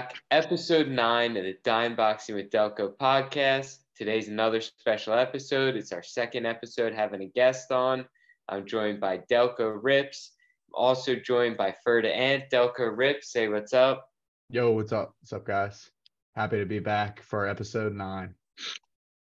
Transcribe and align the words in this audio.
back. 0.00 0.14
Episode 0.30 0.88
nine 0.88 1.36
of 1.36 1.44
the 1.44 1.58
Dime 1.62 1.94
Boxing 1.94 2.34
with 2.34 2.48
Delco 2.48 2.96
podcast. 2.96 3.80
Today's 3.94 4.28
another 4.28 4.62
special 4.62 5.12
episode. 5.12 5.76
It's 5.76 5.92
our 5.92 6.02
second 6.02 6.46
episode 6.46 6.94
having 6.94 7.20
a 7.20 7.26
guest 7.26 7.70
on. 7.70 8.06
I'm 8.48 8.64
joined 8.64 8.98
by 8.98 9.18
Delco 9.30 9.78
Rips. 9.82 10.30
I'm 10.68 10.82
also 10.82 11.16
joined 11.16 11.58
by 11.58 11.74
Ferda 11.86 12.10
Ant 12.10 12.44
Delco 12.50 12.96
Rips, 12.96 13.30
say 13.30 13.48
what's 13.48 13.74
up. 13.74 14.08
Yo, 14.48 14.70
what's 14.70 14.90
up? 14.90 15.14
What's 15.20 15.34
up, 15.34 15.44
guys? 15.44 15.90
Happy 16.34 16.58
to 16.58 16.64
be 16.64 16.78
back 16.78 17.20
for 17.20 17.46
episode 17.46 17.92
nine. 17.92 18.34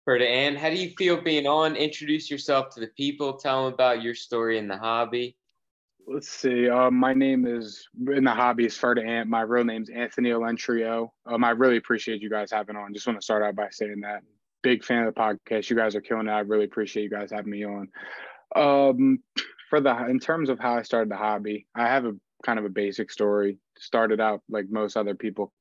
Ferda 0.09 0.29
Ant, 0.29 0.59
how 0.59 0.71
do 0.71 0.77
you 0.77 0.93
feel 0.97 1.21
being 1.21 1.49
on? 1.49 1.75
Introduce 1.75 2.31
yourself 2.31 2.73
to 2.75 2.81
the 2.81 2.93
people. 2.97 3.33
Tell 3.33 3.65
them 3.65 3.75
about 3.75 4.01
your 4.01 4.15
story 4.15 4.59
in 4.59 4.69
the 4.69 4.79
hobby. 4.79 5.37
Let's 6.07 6.29
see. 6.29 6.69
Uh, 6.69 6.91
my 6.91 7.15
name 7.15 7.47
is 7.47 7.89
in 8.13 8.25
the 8.25 8.33
hobby 8.33 8.67
is 8.67 8.83
Ant. 8.83 9.29
My 9.29 9.43
real 9.43 9.65
name's 9.65 9.89
Anthony 9.89 10.31
Olentrio. 10.31 11.11
Um, 11.27 11.45
I 11.45 11.51
really 11.51 11.77
appreciate 11.77 12.21
you 12.21 12.29
guys 12.29 12.51
having 12.51 12.77
on. 12.77 12.93
Just 12.93 13.07
want 13.07 13.21
to 13.21 13.25
start 13.25 13.43
out 13.43 13.55
by 13.55 13.69
saying 13.71 14.01
that. 14.03 14.23
Big 14.63 14.85
fan 14.85 15.05
of 15.05 15.15
the 15.15 15.21
podcast. 15.21 15.71
You 15.71 15.77
guys 15.77 15.95
are 15.95 16.01
killing 16.01 16.29
it. 16.29 16.33
I 16.33 16.41
really 16.41 16.65
appreciate 16.65 17.05
you 17.05 17.11
guys 17.11 17.31
having 17.31 17.51
me 17.51 17.65
on. 17.65 17.89
Um, 18.55 19.19
for 19.71 19.81
the 19.81 20.07
in 20.07 20.19
terms 20.19 20.49
of 20.51 20.59
how 20.59 20.77
I 20.77 20.83
started 20.83 21.11
the 21.11 21.17
hobby, 21.17 21.67
I 21.75 21.87
have 21.87 22.05
a 22.05 22.13
kind 22.45 22.59
of 22.59 22.65
a 22.65 22.71
basic 22.71 23.11
story. 23.11 23.59
Started 23.79 24.21
out 24.21 24.43
like 24.49 24.67
most 24.71 24.97
other 24.97 25.15
people, 25.15 25.53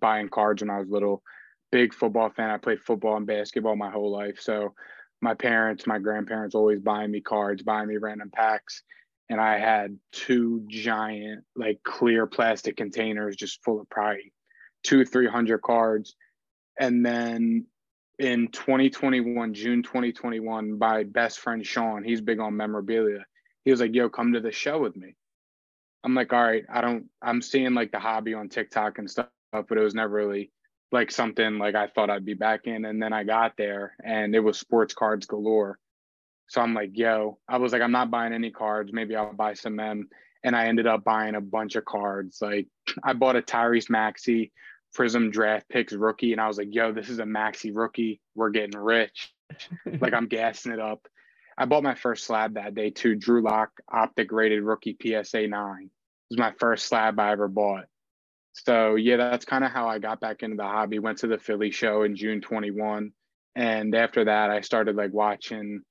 buying 0.00 0.28
cards 0.28 0.62
when 0.62 0.70
I 0.70 0.78
was 0.78 0.88
little. 0.88 1.22
Big 1.72 1.92
football 1.92 2.30
fan. 2.30 2.50
I 2.50 2.58
played 2.58 2.80
football 2.80 3.16
and 3.16 3.26
basketball 3.26 3.76
my 3.76 3.90
whole 3.90 4.12
life. 4.12 4.38
So 4.40 4.74
my 5.20 5.34
parents, 5.34 5.86
my 5.86 5.98
grandparents 5.98 6.54
always 6.54 6.80
buying 6.80 7.10
me 7.10 7.20
cards, 7.20 7.62
buying 7.62 7.88
me 7.88 7.96
random 7.96 8.30
packs 8.32 8.82
and 9.28 9.40
I 9.40 9.58
had 9.58 9.98
two 10.12 10.64
giant, 10.68 11.44
like 11.56 11.82
clear 11.82 12.26
plastic 12.26 12.76
containers 12.76 13.36
just 13.36 13.62
full 13.64 13.80
of 13.80 13.88
probably 13.88 14.32
two, 14.82 15.04
300 15.04 15.62
cards. 15.62 16.14
And 16.78 17.04
then 17.04 17.66
in 18.18 18.48
2021, 18.48 19.54
June 19.54 19.82
2021, 19.82 20.78
my 20.78 21.04
best 21.04 21.38
friend 21.38 21.66
Sean, 21.66 22.04
he's 22.04 22.20
big 22.20 22.40
on 22.40 22.56
memorabilia. 22.56 23.24
He 23.64 23.70
was 23.70 23.80
like, 23.80 23.94
yo, 23.94 24.08
come 24.08 24.32
to 24.32 24.40
the 24.40 24.52
show 24.52 24.80
with 24.80 24.96
me. 24.96 25.14
I'm 26.04 26.14
like, 26.14 26.32
all 26.32 26.42
right, 26.42 26.64
I 26.72 26.80
don't, 26.80 27.06
I'm 27.22 27.40
seeing 27.40 27.74
like 27.74 27.92
the 27.92 28.00
hobby 28.00 28.34
on 28.34 28.48
TikTok 28.48 28.98
and 28.98 29.08
stuff, 29.08 29.28
but 29.52 29.78
it 29.78 29.82
was 29.82 29.94
never 29.94 30.14
really 30.14 30.50
like 30.90 31.10
something 31.10 31.58
like 31.58 31.74
I 31.74 31.86
thought 31.86 32.10
I'd 32.10 32.24
be 32.24 32.34
back 32.34 32.66
in. 32.66 32.84
And 32.84 33.02
then 33.02 33.12
I 33.12 33.24
got 33.24 33.56
there 33.56 33.94
and 34.04 34.34
it 34.34 34.40
was 34.40 34.58
sports 34.58 34.94
cards 34.94 35.26
galore. 35.26 35.78
So 36.52 36.60
I'm 36.60 36.74
like, 36.74 36.90
yo, 36.92 37.38
I 37.48 37.56
was 37.56 37.72
like, 37.72 37.80
I'm 37.80 37.92
not 37.92 38.10
buying 38.10 38.34
any 38.34 38.50
cards. 38.50 38.92
Maybe 38.92 39.16
I'll 39.16 39.32
buy 39.32 39.54
some 39.54 39.80
M. 39.80 40.10
And 40.44 40.54
I 40.54 40.66
ended 40.66 40.86
up 40.86 41.02
buying 41.02 41.34
a 41.34 41.40
bunch 41.40 41.76
of 41.76 41.86
cards. 41.86 42.42
Like 42.42 42.68
I 43.02 43.14
bought 43.14 43.36
a 43.36 43.42
Tyrese 43.42 43.88
Maxey 43.88 44.52
Prizm 44.94 45.32
Draft 45.32 45.66
Picks 45.70 45.94
rookie, 45.94 46.32
and 46.32 46.40
I 46.42 46.48
was 46.48 46.58
like, 46.58 46.68
yo, 46.70 46.92
this 46.92 47.08
is 47.08 47.20
a 47.20 47.24
Maxey 47.24 47.70
rookie. 47.70 48.20
We're 48.34 48.50
getting 48.50 48.78
rich. 48.78 49.32
like 50.00 50.12
I'm 50.12 50.26
gassing 50.26 50.72
it 50.72 50.78
up. 50.78 51.08
I 51.56 51.64
bought 51.64 51.84
my 51.84 51.94
first 51.94 52.24
slab 52.24 52.56
that 52.56 52.74
day 52.74 52.90
too. 52.90 53.14
Drew 53.14 53.40
Lock 53.40 53.70
Optic 53.90 54.30
Rated 54.30 54.62
Rookie 54.62 54.98
PSA 55.00 55.46
9. 55.46 55.82
It 55.84 55.90
was 56.30 56.38
my 56.38 56.52
first 56.58 56.84
slab 56.84 57.18
I 57.18 57.32
ever 57.32 57.48
bought. 57.48 57.86
So 58.52 58.96
yeah, 58.96 59.16
that's 59.16 59.46
kind 59.46 59.64
of 59.64 59.70
how 59.70 59.88
I 59.88 59.98
got 59.98 60.20
back 60.20 60.42
into 60.42 60.56
the 60.56 60.64
hobby. 60.64 60.98
Went 60.98 61.16
to 61.18 61.28
the 61.28 61.38
Philly 61.38 61.70
show 61.70 62.02
in 62.02 62.14
June 62.14 62.42
21. 62.42 63.12
And 63.54 63.94
after 63.94 64.26
that, 64.26 64.50
I 64.50 64.60
started 64.60 64.96
like 64.96 65.14
watching 65.14 65.82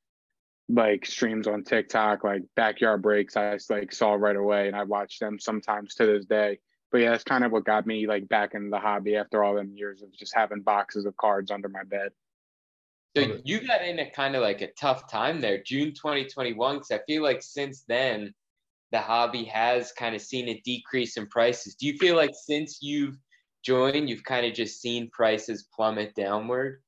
like 0.73 1.05
streams 1.05 1.47
on 1.47 1.63
TikTok, 1.63 2.23
like 2.23 2.43
backyard 2.55 3.01
breaks, 3.01 3.35
I 3.35 3.57
like 3.69 3.91
saw 3.91 4.13
right 4.13 4.35
away 4.35 4.67
and 4.67 4.75
I 4.75 4.83
watch 4.83 5.19
them 5.19 5.39
sometimes 5.39 5.95
to 5.95 6.05
this 6.05 6.25
day. 6.25 6.59
But 6.91 6.99
yeah, 6.99 7.11
that's 7.11 7.23
kind 7.23 7.43
of 7.43 7.51
what 7.51 7.65
got 7.65 7.85
me 7.85 8.07
like 8.07 8.27
back 8.27 8.53
into 8.53 8.69
the 8.69 8.79
hobby 8.79 9.15
after 9.15 9.43
all 9.43 9.55
them 9.55 9.73
years 9.75 10.01
of 10.01 10.11
just 10.13 10.35
having 10.35 10.61
boxes 10.61 11.05
of 11.05 11.15
cards 11.17 11.51
under 11.51 11.69
my 11.69 11.83
bed. 11.83 12.11
So 13.15 13.39
you 13.43 13.65
got 13.67 13.83
in 13.83 13.99
at 13.99 14.13
kind 14.13 14.35
of 14.35 14.41
like 14.41 14.61
a 14.61 14.71
tough 14.73 15.09
time 15.11 15.41
there, 15.41 15.61
June 15.65 15.93
2021, 15.93 16.75
because 16.75 16.91
I 16.91 16.99
feel 17.05 17.23
like 17.23 17.41
since 17.43 17.83
then 17.87 18.33
the 18.91 18.99
hobby 18.99 19.45
has 19.45 19.91
kind 19.91 20.15
of 20.15 20.21
seen 20.21 20.49
a 20.49 20.61
decrease 20.61 21.17
in 21.17 21.27
prices. 21.27 21.75
Do 21.75 21.87
you 21.87 21.97
feel 21.97 22.15
like 22.15 22.31
since 22.33 22.79
you've 22.81 23.17
joined, 23.63 24.09
you've 24.09 24.23
kind 24.23 24.45
of 24.45 24.53
just 24.53 24.81
seen 24.81 25.09
prices 25.11 25.67
plummet 25.73 26.13
downward? 26.15 26.81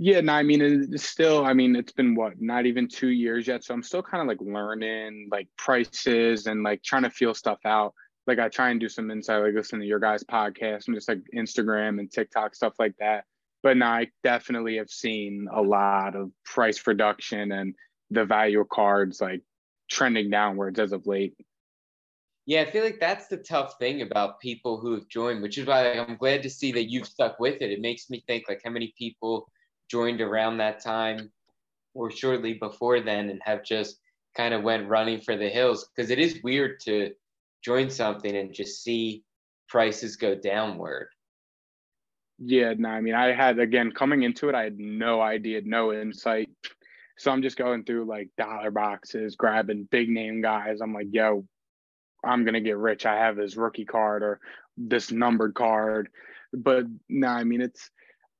Yeah, 0.00 0.20
no, 0.20 0.32
I 0.32 0.44
mean 0.44 0.62
it's 0.62 1.08
still. 1.08 1.44
I 1.44 1.52
mean 1.52 1.74
it's 1.74 1.90
been 1.90 2.14
what 2.14 2.40
not 2.40 2.66
even 2.66 2.86
two 2.86 3.08
years 3.08 3.48
yet, 3.48 3.64
so 3.64 3.74
I'm 3.74 3.82
still 3.82 4.02
kind 4.02 4.22
of 4.22 4.28
like 4.28 4.40
learning 4.40 5.28
like 5.32 5.48
prices 5.58 6.46
and 6.46 6.62
like 6.62 6.84
trying 6.84 7.02
to 7.02 7.10
feel 7.10 7.34
stuff 7.34 7.58
out. 7.64 7.94
Like 8.28 8.38
I 8.38 8.48
try 8.48 8.70
and 8.70 8.78
do 8.78 8.88
some 8.88 9.10
insight, 9.10 9.42
like 9.42 9.54
listen 9.54 9.80
to 9.80 9.84
your 9.84 9.98
guys' 9.98 10.22
podcast 10.22 10.86
and 10.86 10.94
just 10.94 11.08
like 11.08 11.18
Instagram 11.34 11.98
and 11.98 12.08
TikTok 12.08 12.54
stuff 12.54 12.74
like 12.78 12.94
that. 13.00 13.24
But 13.64 13.76
now 13.76 13.90
I 13.90 14.06
definitely 14.22 14.76
have 14.76 14.88
seen 14.88 15.48
a 15.52 15.60
lot 15.60 16.14
of 16.14 16.30
price 16.44 16.86
reduction 16.86 17.50
and 17.50 17.74
the 18.10 18.24
value 18.24 18.60
of 18.60 18.68
cards 18.68 19.20
like 19.20 19.42
trending 19.90 20.30
downwards 20.30 20.78
as 20.78 20.92
of 20.92 21.08
late. 21.08 21.34
Yeah, 22.46 22.60
I 22.60 22.70
feel 22.70 22.84
like 22.84 23.00
that's 23.00 23.26
the 23.26 23.38
tough 23.38 23.74
thing 23.80 24.02
about 24.02 24.38
people 24.38 24.78
who 24.78 24.92
have 24.92 25.08
joined, 25.08 25.42
which 25.42 25.58
is 25.58 25.66
why 25.66 25.98
I'm 25.98 26.16
glad 26.16 26.44
to 26.44 26.50
see 26.50 26.70
that 26.70 26.88
you've 26.88 27.08
stuck 27.08 27.40
with 27.40 27.60
it. 27.60 27.72
It 27.72 27.80
makes 27.80 28.08
me 28.08 28.22
think 28.28 28.44
like 28.48 28.60
how 28.64 28.70
many 28.70 28.94
people 28.96 29.48
joined 29.88 30.20
around 30.20 30.58
that 30.58 30.82
time 30.82 31.30
or 31.94 32.10
shortly 32.10 32.54
before 32.54 33.00
then 33.00 33.30
and 33.30 33.40
have 33.44 33.64
just 33.64 33.98
kind 34.36 34.54
of 34.54 34.62
went 34.62 34.88
running 34.88 35.20
for 35.20 35.36
the 35.36 35.48
hills 35.48 35.88
because 35.94 36.10
it 36.10 36.18
is 36.18 36.42
weird 36.42 36.80
to 36.80 37.12
join 37.64 37.90
something 37.90 38.36
and 38.36 38.54
just 38.54 38.82
see 38.82 39.24
prices 39.68 40.16
go 40.16 40.34
downward. 40.34 41.08
Yeah, 42.38 42.74
no, 42.78 42.88
I 42.88 43.00
mean, 43.00 43.14
I 43.14 43.32
had 43.32 43.58
again 43.58 43.90
coming 43.90 44.22
into 44.22 44.48
it, 44.48 44.54
I 44.54 44.62
had 44.62 44.78
no 44.78 45.20
idea, 45.20 45.60
no 45.64 45.92
insight. 45.92 46.48
So 47.16 47.32
I'm 47.32 47.42
just 47.42 47.56
going 47.56 47.82
through 47.82 48.04
like 48.04 48.28
dollar 48.38 48.70
boxes, 48.70 49.34
grabbing 49.34 49.88
big 49.90 50.08
name 50.08 50.40
guys. 50.40 50.80
I'm 50.80 50.94
like, 50.94 51.08
yo, 51.10 51.44
I'm 52.24 52.44
gonna 52.44 52.60
get 52.60 52.76
rich. 52.76 53.06
I 53.06 53.16
have 53.16 53.36
this 53.36 53.56
rookie 53.56 53.84
card 53.84 54.22
or 54.22 54.40
this 54.76 55.10
numbered 55.10 55.54
card. 55.54 56.10
But 56.52 56.84
no, 57.08 57.26
I 57.26 57.42
mean, 57.42 57.60
it's 57.60 57.90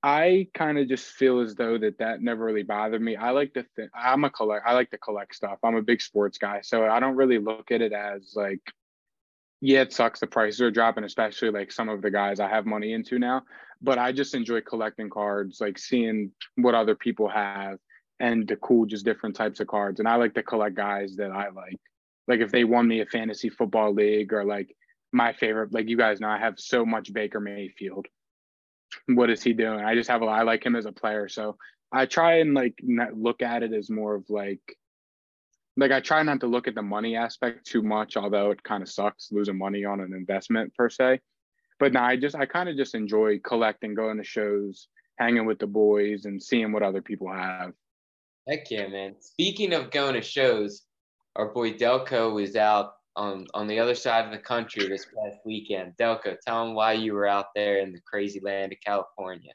I 0.03 0.49
kind 0.55 0.79
of 0.79 0.89
just 0.89 1.07
feel 1.07 1.41
as 1.41 1.55
though 1.57 1.77
that 1.79 1.99
that 1.99 2.23
never 2.23 2.45
really 2.45 2.63
bothered 2.63 3.03
me. 3.03 3.17
I 3.17 3.31
like 3.31 3.55
to 3.55 3.65
think 3.75 3.91
I'm 3.95 4.25
a 4.25 4.31
collect. 4.31 4.67
I 4.67 4.75
like 4.75 4.91
to 4.91 4.99
collect 4.99 5.35
stuff. 5.35 5.59
I'm 5.65 5.75
a 5.75 5.83
big 5.83 6.01
sports 6.01 6.39
guy, 6.39 6.61
so 6.63 6.87
I 6.87 7.01
don't 7.01 7.17
really 7.17 7.39
look 7.39 7.73
at 7.73 7.83
it 7.83 7.93
as 7.93 8.35
like, 8.37 8.61
yeah, 9.61 9.81
it 9.81 9.93
sucks. 9.93 10.21
The 10.21 10.29
prices 10.29 10.61
are 10.61 10.71
dropping, 10.71 11.03
especially 11.03 11.51
like 11.51 11.73
some 11.73 11.89
of 11.89 12.01
the 12.01 12.13
guys 12.13 12.39
I 12.39 12.49
have 12.49 12.65
money 12.65 12.93
into 12.93 13.19
now. 13.19 13.43
But 13.83 13.99
I 13.99 14.13
just 14.13 14.35
enjoy 14.35 14.61
collecting 14.61 15.11
cards, 15.11 15.61
like 15.61 15.79
seeing 15.79 16.31
what 16.55 16.77
other 16.77 16.95
people 16.95 17.29
have 17.29 17.79
and 18.21 18.47
the 18.47 18.57
cool, 18.57 18.87
just 18.87 19.05
different 19.05 19.35
types 19.35 19.59
of 19.59 19.67
cards. 19.67 19.99
And 19.99 20.09
I 20.09 20.15
like 20.15 20.35
to 20.35 20.43
collect 20.45 20.77
guys 20.77 21.17
that 21.17 21.33
I 21.33 21.49
like. 21.49 21.79
Like 22.29 22.41
if 22.41 22.53
they 22.53 22.63
won 22.63 22.87
me 22.87 23.01
a 23.01 23.07
fantasy 23.07 23.49
football 23.49 23.93
league 23.93 24.33
or 24.33 24.45
like 24.45 24.77
my 25.13 25.33
favorite, 25.33 25.73
like 25.73 25.89
you 25.89 25.97
guys 25.97 26.21
know, 26.21 26.29
I 26.29 26.39
have 26.39 26.55
so 26.59 26.87
much 26.87 27.13
Baker 27.13 27.41
Mayfield 27.41 28.07
what 29.07 29.31
is 29.31 29.43
he 29.43 29.53
doing? 29.53 29.81
I 29.81 29.95
just 29.95 30.11
have 30.11 30.23
a 30.23 30.27
I 30.27 30.43
like 30.43 30.65
him 30.65 30.77
as 30.77 30.87
a 30.87 30.93
player, 30.93 31.29
so 31.29 31.57
I 31.93 32.07
try 32.07 32.39
and 32.39 32.55
like 32.55 32.79
look 33.15 33.43
at 33.43 33.63
it 33.63 33.73
as 33.73 33.91
more 33.91 34.15
of 34.15 34.25
like 34.29 34.61
like 35.77 35.93
I 35.93 36.01
try 36.01 36.23
not 36.23 36.41
to 36.41 36.47
look 36.47 36.67
at 36.67 36.75
the 36.75 36.83
money 36.83 37.17
aspect 37.17 37.67
too 37.67 37.83
much, 37.83 38.17
although 38.17 38.51
it 38.51 38.63
kind 38.63 38.83
of 38.83 38.91
sucks 38.91 39.31
losing 39.31 39.57
money 39.57 39.85
on 39.85 40.01
an 40.01 40.13
investment 40.13 40.75
per 40.75 40.91
se. 40.91 41.21
But 41.79 41.93
now 41.93 42.05
I 42.05 42.17
just 42.17 42.35
I 42.35 42.47
kind 42.47 42.69
of 42.69 42.77
just 42.77 42.95
enjoy 42.95 43.39
collecting, 43.39 43.95
going 43.95 44.19
to 44.19 44.25
shows, 44.25 44.89
hanging 45.19 45.47
with 45.47 45.61
the 45.61 45.67
boys, 45.67 46.25
and 46.25 46.43
seeing 46.43 46.73
what 46.73 46.83
other 46.83 47.01
people 47.01 47.33
have. 47.33 47.73
Heck 48.49 48.71
yeah, 48.71 48.89
man! 48.89 49.15
Speaking 49.21 49.73
of 49.73 49.91
going 49.91 50.15
to 50.15 50.23
shows, 50.23 50.83
our 51.37 51.53
boy 51.53 51.73
Delco 51.73 52.35
was 52.35 52.57
out 52.57 52.95
on 53.19 53.47
on 53.53 53.67
the 53.67 53.79
other 53.79 53.95
side 53.95 54.25
of 54.25 54.31
the 54.31 54.39
country 54.39 54.89
this 54.89 55.05
past 55.05 55.39
weekend. 55.45 55.95
Delco, 55.99 56.37
tell 56.41 56.65
them 56.65 56.75
why 56.75 56.93
you 56.93 57.13
were 57.13 57.27
out 57.27 57.47
there 57.55 57.81
in 57.81 57.93
the 57.93 58.01
crazy 58.01 58.41
land 58.41 58.73
of 58.73 58.79
California. 58.85 59.53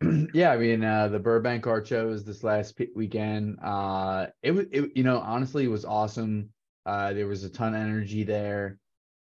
yeah, 0.34 0.50
I 0.50 0.56
mean 0.58 0.84
uh, 0.84 1.08
the 1.08 1.18
Burbank 1.18 1.62
Card 1.62 1.86
Show 1.86 2.08
was 2.08 2.24
this 2.24 2.44
last 2.44 2.78
weekend. 2.94 3.58
Uh, 3.62 4.26
it 4.42 4.50
was, 4.50 4.66
it, 4.72 4.90
you 4.94 5.04
know, 5.04 5.18
honestly, 5.18 5.64
it 5.64 5.70
was 5.70 5.84
awesome. 5.84 6.50
Uh, 6.84 7.12
there 7.12 7.26
was 7.26 7.44
a 7.44 7.50
ton 7.50 7.74
of 7.74 7.80
energy 7.80 8.24
there. 8.24 8.78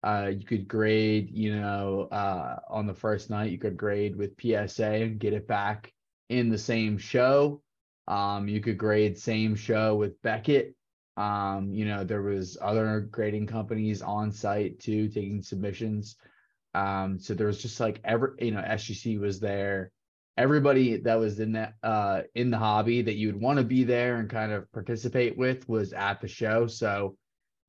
Uh, 0.02 0.30
you 0.34 0.46
could 0.46 0.66
grade, 0.66 1.30
you 1.30 1.54
know, 1.54 2.08
uh, 2.10 2.56
on 2.68 2.86
the 2.86 2.94
first 2.94 3.28
night, 3.28 3.50
you 3.50 3.58
could 3.58 3.76
grade 3.76 4.16
with 4.16 4.40
PSA 4.40 4.84
and 4.84 5.18
get 5.18 5.34
it 5.34 5.46
back 5.46 5.92
in 6.30 6.48
the 6.48 6.58
same 6.58 6.96
show. 6.96 7.60
Um, 8.08 8.48
you 8.48 8.60
could 8.60 8.78
grade 8.78 9.18
same 9.18 9.54
show 9.54 9.94
with 9.94 10.20
Beckett 10.22 10.74
um, 11.16 11.72
you 11.72 11.84
know, 11.84 12.04
there 12.04 12.22
was 12.22 12.56
other 12.60 13.00
grading 13.00 13.46
companies 13.46 14.02
on 14.02 14.32
site 14.32 14.78
too 14.78 15.08
taking 15.08 15.42
submissions. 15.42 16.16
Um, 16.74 17.18
so 17.18 17.34
there 17.34 17.46
was 17.46 17.60
just 17.60 17.80
like 17.80 18.00
every, 18.04 18.30
you 18.38 18.52
know, 18.52 18.60
SGC 18.62 19.18
was 19.18 19.40
there. 19.40 19.90
Everybody 20.36 20.96
that 20.98 21.18
was 21.18 21.40
in 21.40 21.52
that 21.52 21.74
uh 21.82 22.22
in 22.34 22.50
the 22.50 22.56
hobby 22.56 23.02
that 23.02 23.16
you'd 23.16 23.40
want 23.40 23.58
to 23.58 23.64
be 23.64 23.84
there 23.84 24.16
and 24.16 24.30
kind 24.30 24.52
of 24.52 24.70
participate 24.72 25.36
with 25.36 25.68
was 25.68 25.92
at 25.92 26.20
the 26.20 26.28
show. 26.28 26.66
So 26.66 27.16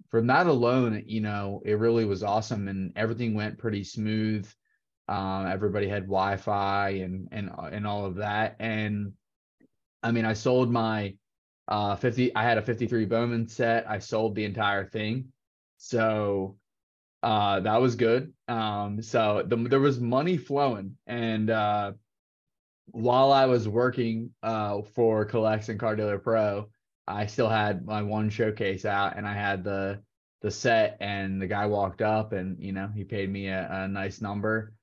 from 0.09 0.27
that 0.27 0.47
alone, 0.47 1.03
you 1.05 1.21
know, 1.21 1.61
it 1.65 1.73
really 1.73 2.05
was 2.05 2.23
awesome 2.23 2.67
and 2.67 2.93
everything 2.95 3.33
went 3.33 3.57
pretty 3.57 3.83
smooth. 3.83 4.47
Um, 5.09 5.47
everybody 5.47 5.87
had 5.89 6.03
Wi-Fi 6.03 6.89
and 6.89 7.27
and 7.31 7.49
and 7.71 7.87
all 7.87 8.05
of 8.05 8.15
that. 8.15 8.55
And 8.59 9.13
I 10.03 10.11
mean, 10.11 10.25
I 10.25 10.33
sold 10.33 10.71
my 10.71 11.15
uh 11.71 11.95
50. 11.95 12.35
I 12.35 12.43
had 12.43 12.59
a 12.59 12.63
53 12.63 13.05
Bowman 13.05 13.47
set. 13.47 13.89
I 13.89 13.99
sold 13.99 14.35
the 14.35 14.45
entire 14.45 14.85
thing. 14.85 15.33
So 15.77 16.57
uh 17.23 17.61
that 17.61 17.81
was 17.81 17.95
good. 17.95 18.33
Um, 18.47 19.01
so 19.01 19.43
the, 19.47 19.55
there 19.57 19.79
was 19.79 19.99
money 19.99 20.37
flowing, 20.37 20.97
and 21.07 21.49
uh, 21.49 21.93
while 22.87 23.31
I 23.31 23.45
was 23.45 23.67
working 23.67 24.31
uh 24.43 24.81
for 24.95 25.25
CollX 25.27 25.69
and 25.69 25.79
Card 25.79 25.97
Dealer 25.97 26.19
Pro, 26.19 26.69
I 27.07 27.27
still 27.27 27.49
had 27.49 27.85
my 27.85 28.03
one 28.03 28.29
showcase 28.29 28.85
out, 28.85 29.17
and 29.17 29.27
I 29.27 29.33
had 29.33 29.63
the 29.63 30.01
the 30.41 30.51
set, 30.51 30.97
and 31.01 31.41
the 31.41 31.47
guy 31.47 31.67
walked 31.67 32.01
up, 32.01 32.33
and 32.33 32.59
you 32.61 32.73
know 32.73 32.89
he 32.95 33.03
paid 33.05 33.29
me 33.31 33.47
a, 33.49 33.67
a 33.83 33.87
nice 33.87 34.21
number 34.21 34.73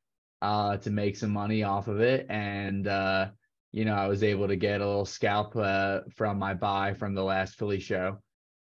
uh 0.42 0.76
to 0.78 0.90
make 0.90 1.16
some 1.16 1.30
money 1.32 1.64
off 1.64 1.88
of 1.88 2.00
it, 2.00 2.26
and 2.30 2.86
uh 2.88 3.28
you 3.72 3.84
know 3.84 3.94
I 3.94 4.06
was 4.08 4.22
able 4.22 4.48
to 4.48 4.56
get 4.56 4.80
a 4.80 4.86
little 4.86 5.04
scalp 5.04 5.54
uh, 5.56 6.00
from 6.16 6.38
my 6.38 6.54
buy 6.54 6.94
from 6.94 7.14
the 7.14 7.24
last 7.24 7.56
Philly 7.58 7.80
show, 7.80 8.18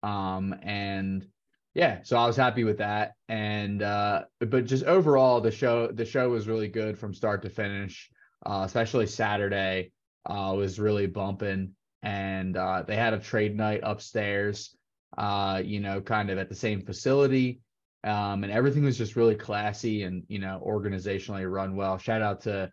um 0.03 0.53
and 0.61 1.25
yeah 1.73 1.99
so 2.03 2.17
i 2.17 2.27
was 2.27 2.35
happy 2.35 2.63
with 2.63 2.77
that. 2.77 3.13
And 3.29 3.81
uh 3.81 4.23
but 4.39 4.65
just 4.65 4.83
overall 4.83 5.41
the 5.41 5.51
show 5.51 5.87
the 5.87 6.05
show 6.05 6.29
was 6.29 6.47
really 6.47 6.67
good 6.67 6.99
from 6.99 7.13
start 7.13 7.41
to 7.43 7.49
finish 7.49 8.09
uh 8.45 8.63
especially 8.65 9.07
saturday 9.07 9.91
uh 10.29 10.53
was 10.55 10.79
really 10.79 11.07
bumping. 11.07 11.73
And 12.03 12.57
uh 12.57 12.83
they 12.85 12.95
had 12.97 13.13
a 13.13 13.19
trade 13.19 13.55
night 13.55 13.79
upstairs 13.83 14.75
uh 15.17 15.61
you 15.63 15.79
know 15.79 16.01
kind 16.01 16.29
of 16.29 16.37
at 16.37 16.49
the 16.49 16.55
same 16.55 16.81
facility. 16.85 17.61
Um 18.03 18.43
and 18.43 18.51
everything 18.51 18.83
was 18.83 18.97
just 18.97 19.15
really 19.15 19.35
classy 19.35 20.03
and 20.03 20.23
you 20.27 20.39
know 20.39 20.61
organizationally 20.65 21.49
run 21.49 21.75
well. 21.75 21.97
Shout 21.97 22.21
out 22.21 22.41
to 22.41 22.69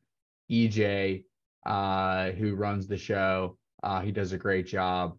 ej 0.51 1.25
uh 1.67 2.31
who 2.33 2.55
runs 2.55 2.87
the 2.87 2.97
show 2.97 3.57
uh 3.83 4.01
he 4.01 4.13
does 4.13 4.33
a 4.33 4.39
great 4.39 4.67
job 4.67 5.17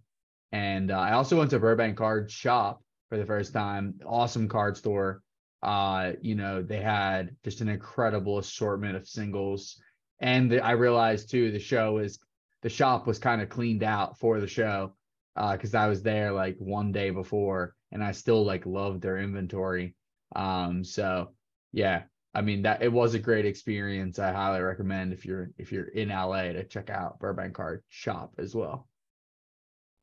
and 0.51 0.91
uh, 0.91 0.97
i 0.97 1.13
also 1.13 1.37
went 1.37 1.49
to 1.49 1.59
burbank 1.59 1.97
card 1.97 2.29
shop 2.31 2.81
for 3.11 3.17
the 3.17 3.25
first 3.25 3.51
time. 3.51 3.95
Awesome 4.05 4.47
card 4.47 4.77
store. 4.77 5.21
Uh, 5.61 6.13
you 6.21 6.33
know, 6.33 6.63
they 6.63 6.79
had 6.79 7.35
just 7.43 7.59
an 7.59 7.67
incredible 7.67 8.39
assortment 8.39 8.95
of 8.95 9.05
singles. 9.05 9.79
And 10.21 10.49
the, 10.49 10.63
I 10.63 10.71
realized 10.71 11.29
too, 11.29 11.51
the 11.51 11.59
show 11.59 11.97
is 11.97 12.19
the 12.61 12.69
shop 12.69 13.05
was 13.05 13.19
kind 13.19 13.41
of 13.41 13.49
cleaned 13.49 13.83
out 13.83 14.17
for 14.17 14.39
the 14.39 14.47
show 14.47 14.93
because 15.35 15.75
uh, 15.75 15.79
I 15.79 15.87
was 15.87 16.01
there 16.01 16.31
like 16.31 16.55
one 16.57 16.93
day 16.93 17.09
before 17.09 17.75
and 17.91 18.01
I 18.01 18.13
still 18.13 18.45
like 18.45 18.65
loved 18.65 19.01
their 19.01 19.17
inventory. 19.17 19.93
Um, 20.33 20.85
so 20.85 21.33
yeah, 21.73 22.03
I 22.33 22.41
mean 22.41 22.61
that 22.61 22.81
it 22.81 22.91
was 22.91 23.13
a 23.13 23.19
great 23.19 23.45
experience. 23.45 24.17
I 24.19 24.31
highly 24.31 24.61
recommend 24.61 25.13
if 25.13 25.25
you're 25.25 25.51
if 25.57 25.71
you're 25.71 25.87
in 25.87 26.09
LA 26.09 26.43
to 26.53 26.63
check 26.63 26.89
out 26.89 27.19
Burbank 27.19 27.55
Card 27.55 27.83
Shop 27.89 28.33
as 28.37 28.55
well. 28.55 28.87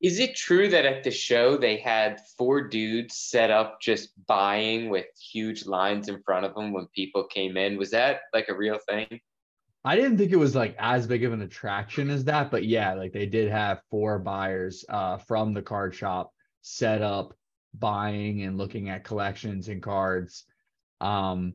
Is 0.00 0.20
it 0.20 0.36
true 0.36 0.68
that 0.68 0.86
at 0.86 1.02
the 1.02 1.10
show 1.10 1.56
they 1.56 1.76
had 1.76 2.20
four 2.36 2.62
dudes 2.62 3.16
set 3.16 3.50
up 3.50 3.80
just 3.80 4.10
buying 4.26 4.90
with 4.90 5.06
huge 5.18 5.66
lines 5.66 6.08
in 6.08 6.22
front 6.22 6.46
of 6.46 6.54
them 6.54 6.72
when 6.72 6.86
people 6.94 7.24
came 7.24 7.56
in? 7.56 7.76
Was 7.76 7.90
that 7.90 8.20
like 8.32 8.48
a 8.48 8.56
real 8.56 8.78
thing? 8.88 9.20
I 9.84 9.96
didn't 9.96 10.18
think 10.18 10.30
it 10.30 10.36
was 10.36 10.54
like 10.54 10.76
as 10.78 11.06
big 11.06 11.24
of 11.24 11.32
an 11.32 11.42
attraction 11.42 12.10
as 12.10 12.24
that, 12.24 12.50
but 12.50 12.64
yeah, 12.64 12.94
like 12.94 13.12
they 13.12 13.26
did 13.26 13.50
have 13.50 13.82
four 13.90 14.18
buyers 14.18 14.84
uh, 14.88 15.16
from 15.18 15.54
the 15.54 15.62
card 15.62 15.94
shop 15.94 16.32
set 16.62 17.02
up 17.02 17.34
buying 17.74 18.42
and 18.42 18.58
looking 18.58 18.90
at 18.90 19.04
collections 19.04 19.68
and 19.68 19.82
cards. 19.82 20.44
Um, 21.00 21.54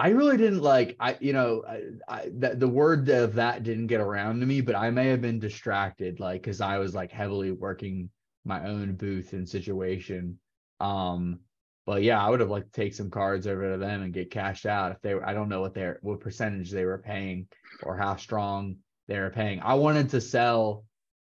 I 0.00 0.08
really 0.08 0.38
didn't 0.38 0.62
like 0.62 0.96
I 0.98 1.18
you 1.20 1.34
know 1.34 1.62
I, 1.68 1.82
I 2.08 2.30
the, 2.32 2.54
the 2.54 2.68
word 2.68 3.06
of 3.10 3.34
that 3.34 3.62
didn't 3.64 3.88
get 3.88 4.00
around 4.00 4.40
to 4.40 4.46
me, 4.46 4.62
but 4.62 4.74
I 4.74 4.90
may 4.90 5.08
have 5.08 5.20
been 5.20 5.38
distracted 5.38 6.20
like 6.20 6.40
because 6.40 6.62
I 6.62 6.78
was 6.78 6.94
like 6.94 7.12
heavily 7.12 7.50
working 7.50 8.08
my 8.46 8.66
own 8.66 8.94
booth 8.94 9.34
and 9.34 9.46
situation. 9.46 10.38
Um, 10.80 11.40
but 11.84 12.02
yeah, 12.02 12.24
I 12.24 12.30
would 12.30 12.40
have 12.40 12.48
liked 12.48 12.72
to 12.72 12.80
take 12.80 12.94
some 12.94 13.10
cards 13.10 13.46
over 13.46 13.72
to 13.72 13.76
them 13.76 14.02
and 14.02 14.14
get 14.14 14.30
cashed 14.30 14.64
out 14.64 14.92
if 14.92 15.02
they 15.02 15.14
were. 15.14 15.26
I 15.26 15.34
don't 15.34 15.50
know 15.50 15.60
what 15.60 15.74
their 15.74 15.98
what 16.00 16.20
percentage 16.20 16.70
they 16.70 16.86
were 16.86 17.02
paying 17.04 17.46
or 17.82 17.94
how 17.98 18.16
strong 18.16 18.76
they 19.06 19.18
were 19.18 19.28
paying. 19.28 19.60
I 19.60 19.74
wanted 19.74 20.08
to 20.10 20.20
sell 20.22 20.86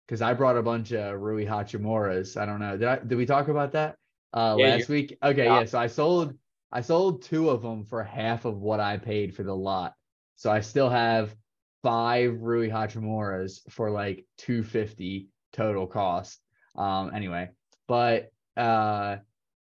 because 0.05 0.21
I 0.21 0.33
brought 0.33 0.57
a 0.57 0.63
bunch 0.63 0.91
of 0.91 1.17
Rui 1.21 1.45
Hachimuras. 1.45 2.35
I 2.35 2.45
don't 2.45 2.59
know. 2.59 2.75
Did 2.75 2.87
I 2.89 2.97
did 2.97 3.17
we 3.17 3.25
talk 3.25 3.47
about 3.47 3.71
that 3.71 3.95
uh 4.33 4.57
yeah, 4.59 4.75
last 4.75 4.89
week? 4.89 5.17
Okay, 5.23 5.45
yeah. 5.45 5.59
yeah. 5.61 5.65
So 5.65 5.79
I 5.79 5.87
sold 5.87 6.37
I 6.71 6.81
sold 6.81 7.23
two 7.23 7.49
of 7.49 7.61
them 7.61 7.85
for 7.85 8.03
half 8.03 8.45
of 8.45 8.57
what 8.57 8.79
I 8.79 8.97
paid 8.97 9.35
for 9.35 9.43
the 9.43 9.55
lot. 9.55 9.93
So 10.35 10.51
I 10.51 10.61
still 10.61 10.89
have 10.89 11.35
five 11.83 12.41
Rui 12.41 12.69
Hachimuras 12.69 13.61
for 13.71 13.89
like 13.89 14.25
250 14.39 15.29
total 15.53 15.87
cost. 15.87 16.39
Um 16.75 17.11
anyway, 17.13 17.49
but 17.87 18.31
uh 18.55 19.17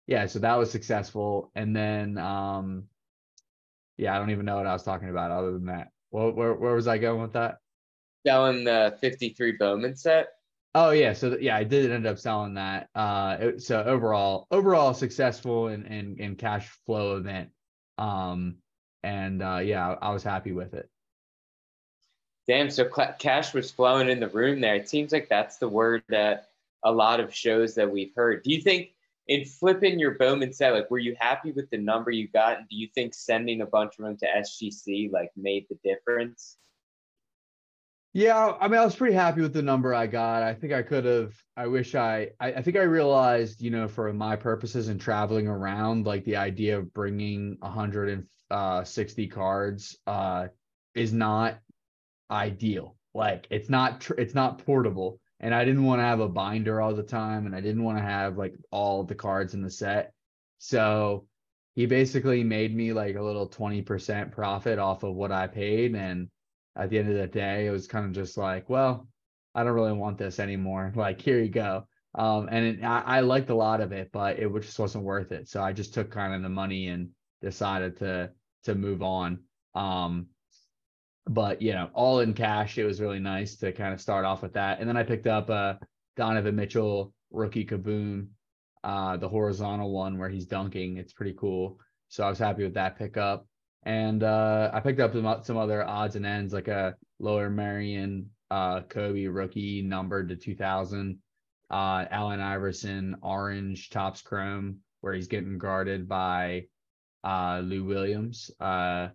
yeah, 0.08 0.28
so 0.28 0.40
that 0.40 0.56
was 0.56 0.72
successful. 0.72 1.52
And 1.56 1.76
then 1.76 2.18
um 2.18 2.86
yeah, 3.98 4.16
I 4.16 4.20
don't 4.20 4.32
even 4.32 4.46
know 4.46 4.58
what 4.58 4.68
I 4.68 4.74
was 4.74 4.84
talking 4.84 5.10
about 5.10 5.32
other 5.32 5.52
than 5.52 5.66
that. 5.66 5.90
Well, 6.12 6.32
where 6.32 6.54
where 6.54 6.76
was 6.76 6.88
I 6.88 6.98
going 6.98 7.22
with 7.22 7.34
that? 7.34 7.58
Selling 8.26 8.64
the 8.64 8.98
53 9.02 9.54
Bowman 9.54 9.96
set. 9.96 10.30
Oh 10.78 10.90
yeah, 10.90 11.14
so 11.14 11.38
yeah, 11.40 11.56
I 11.56 11.64
did 11.64 11.90
end 11.90 12.06
up 12.06 12.20
selling 12.20 12.56
that. 12.56 12.90
Uh, 12.94 13.52
so 13.58 13.82
overall, 13.82 14.46
overall 14.52 14.94
successful 14.94 15.68
and 15.68 15.86
and 15.86 16.20
and 16.20 16.38
cash 16.38 16.68
flow 16.86 17.16
event. 17.16 17.50
Um, 17.98 18.58
and 19.02 19.42
uh, 19.42 19.62
yeah, 19.64 19.96
I, 20.02 20.10
I 20.10 20.12
was 20.12 20.22
happy 20.22 20.52
with 20.52 20.74
it. 20.74 20.90
Damn, 22.46 22.70
so 22.70 22.90
cl- 22.94 23.16
cash 23.18 23.54
was 23.54 23.72
flowing 23.72 24.10
in 24.10 24.20
the 24.20 24.28
room 24.28 24.60
there. 24.60 24.76
It 24.76 24.90
seems 24.90 25.14
like 25.14 25.30
that's 25.30 25.56
the 25.58 25.70
word 25.70 26.04
that 26.10 26.50
a 26.84 26.92
lot 26.92 27.22
of 27.22 27.34
shows 27.34 27.74
that 27.76 27.90
we've 27.90 28.14
heard. 28.14 28.44
Do 28.44 28.52
you 28.52 28.62
think 28.62 28.90
in 29.28 29.46
flipping 29.46 29.98
your 29.98 30.16
Bowman 30.16 30.52
set, 30.52 30.74
like, 30.74 30.92
were 30.92 31.00
you 31.00 31.16
happy 31.18 31.54
with 31.54 31.70
the 31.70 31.78
number 31.78 32.12
you 32.12 32.28
got? 32.28 32.60
And 32.60 32.68
do 32.68 32.76
you 32.76 32.90
think 32.94 33.14
sending 33.14 33.62
a 33.62 33.66
bunch 33.66 33.98
of 33.98 34.04
them 34.04 34.18
to 34.18 34.28
SGC 34.28 35.10
like 35.10 35.32
made 35.38 35.68
the 35.70 35.80
difference? 35.90 36.58
Yeah, 38.16 38.54
I 38.62 38.70
mean, 38.70 38.80
I 38.80 38.86
was 38.86 38.96
pretty 38.96 39.14
happy 39.14 39.42
with 39.42 39.52
the 39.52 39.62
number 39.62 39.94
I 39.94 40.08
got. 40.08 40.42
I 40.42 40.54
think 40.54 40.72
I 40.72 40.84
could 40.84 41.04
have. 41.04 41.36
I 41.58 41.68
wish 41.68 41.96
I, 41.96 42.30
I. 42.40 42.54
I 42.54 42.62
think 42.62 42.78
I 42.78 42.84
realized, 42.84 43.62
you 43.62 43.72
know, 43.72 43.90
for 43.90 44.14
my 44.14 44.38
purposes 44.38 44.88
and 44.88 45.02
traveling 45.02 45.50
around, 45.50 46.06
like 46.06 46.24
the 46.24 46.38
idea 46.38 46.78
of 46.78 46.94
bringing 46.94 47.58
160 47.60 49.28
cards 49.28 49.98
uh, 50.08 50.48
is 50.94 51.12
not 51.12 51.60
ideal. 52.32 52.96
Like, 53.14 53.48
it's 53.50 53.68
not. 53.70 54.00
Tr- 54.00 54.14
it's 54.14 54.34
not 54.34 54.60
portable, 54.60 55.20
and 55.42 55.54
I 55.54 55.66
didn't 55.66 55.84
want 55.84 56.00
to 56.00 56.06
have 56.06 56.22
a 56.22 56.30
binder 56.30 56.80
all 56.80 56.96
the 56.96 57.04
time, 57.04 57.46
and 57.46 57.54
I 57.54 57.60
didn't 57.60 57.84
want 57.84 57.98
to 57.98 58.04
have 58.06 58.38
like 58.38 58.54
all 58.72 59.04
the 59.04 59.16
cards 59.16 59.54
in 59.54 59.62
the 59.62 59.70
set. 59.70 60.14
So 60.60 61.28
he 61.76 61.86
basically 61.86 62.46
made 62.46 62.74
me 62.74 62.94
like 62.94 63.18
a 63.18 63.22
little 63.22 63.50
20% 63.50 64.32
profit 64.32 64.80
off 64.80 65.04
of 65.04 65.16
what 65.16 65.34
I 65.34 65.48
paid, 65.48 65.96
and 65.96 66.30
at 66.76 66.90
the 66.90 67.00
end 67.00 67.10
of 67.10 67.16
the 67.16 67.28
day, 67.28 67.68
it 67.68 67.72
was 67.72 67.88
kind 67.88 68.06
of 68.06 68.12
just 68.12 68.38
like, 68.38 68.70
well, 68.70 69.08
I 69.54 69.64
don't 69.64 69.74
really 69.74 69.94
want 69.94 70.18
this 70.18 70.40
anymore. 70.40 70.92
Like, 70.96 71.22
here 71.22 71.42
you 71.42 71.50
go. 71.50 71.88
Um, 72.14 72.48
and 72.52 72.66
it, 72.66 72.84
I, 72.84 73.02
I, 73.02 73.20
liked 73.22 73.50
a 73.50 73.56
lot 73.56 73.82
of 73.82 73.92
it, 73.92 74.10
but 74.14 74.40
it 74.40 74.50
just 74.62 74.80
wasn't 74.80 75.04
worth 75.04 75.34
it. 75.34 75.50
So 75.50 75.62
I 75.62 75.74
just 75.74 75.94
took 75.94 76.12
kind 76.12 76.34
of 76.34 76.42
the 76.42 76.50
money 76.50 76.88
and 76.88 77.10
decided 77.42 77.98
to 77.98 78.32
to 78.64 78.76
move 78.76 79.04
on. 79.04 79.40
Um, 79.76 80.28
but 81.28 81.62
you 81.62 81.74
know, 81.74 81.90
all 81.94 82.22
in 82.22 82.34
cash, 82.34 82.78
it 82.78 82.86
was 82.86 83.02
really 83.02 83.20
nice 83.20 83.58
to 83.58 83.74
kind 83.74 83.94
of 83.94 84.00
start 84.00 84.24
off 84.24 84.44
with 84.44 84.54
that. 84.54 84.80
And 84.80 84.88
then 84.88 84.96
I 84.96 85.04
picked 85.04 85.28
up 85.28 85.50
a 85.50 85.80
Donovan 86.16 86.56
Mitchell 86.56 87.14
rookie 87.32 87.66
kaboom, 87.66 88.28
uh, 88.84 89.18
the 89.18 89.28
horizontal 89.28 89.92
one 89.92 90.18
where 90.18 90.30
he's 90.30 90.46
dunking. 90.46 90.98
It's 90.98 91.14
pretty 91.14 91.36
cool. 91.38 91.80
So 92.08 92.24
I 92.24 92.30
was 92.30 92.40
happy 92.40 92.64
with 92.64 92.76
that 92.76 92.98
pickup. 92.98 93.46
And 93.86 94.24
uh, 94.24 94.72
I 94.74 94.80
picked 94.80 95.00
up 95.00 95.14
some, 95.14 95.44
some 95.44 95.58
other 95.58 95.88
odds 95.88 96.16
and 96.16 96.26
ends, 96.26 96.54
like 96.54 96.68
a 96.68 96.96
Lower 97.20 97.50
Merion 97.50 98.30
uh, 98.50 98.82
Kobe 98.82 99.26
rookie 99.26 99.82
numbered 99.82 100.30
to 100.30 100.36
2000, 100.36 101.20
uh, 101.70 102.06
Allen 102.10 102.40
Iverson 102.40 103.16
orange 103.22 103.90
Topps 103.90 104.22
chrome, 104.22 104.78
where 105.02 105.14
he's 105.14 105.28
getting 105.28 105.58
guarded 105.58 106.08
by 106.08 106.66
uh, 107.24 107.62
Lou 107.64 107.84
Williams. 107.84 108.50
Uh, 108.60 109.10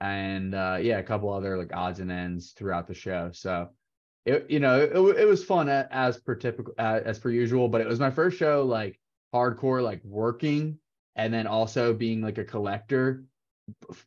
and 0.00 0.54
uh, 0.54 0.78
yeah, 0.80 0.98
a 0.98 1.02
couple 1.02 1.32
other 1.32 1.56
like 1.56 1.74
odds 1.74 2.00
and 2.00 2.10
ends 2.10 2.52
throughout 2.52 2.88
the 2.88 2.94
show. 2.94 3.30
So 3.32 3.70
it, 4.26 4.46
you 4.50 4.60
know, 4.60 4.80
it, 4.80 4.92
it 5.20 5.26
was 5.26 5.44
fun 5.44 5.68
as 5.68 6.18
per 6.18 6.34
typical, 6.34 6.74
as 6.76 7.18
per 7.18 7.30
usual, 7.30 7.68
but 7.68 7.80
it 7.80 7.86
was 7.86 8.00
my 8.00 8.10
first 8.10 8.36
show 8.36 8.64
like 8.64 8.98
hardcore, 9.34 9.82
like 9.82 10.02
working 10.04 10.78
and 11.16 11.32
then 11.32 11.46
also 11.46 11.92
being 11.92 12.20
like 12.20 12.38
a 12.38 12.44
collector 12.44 13.24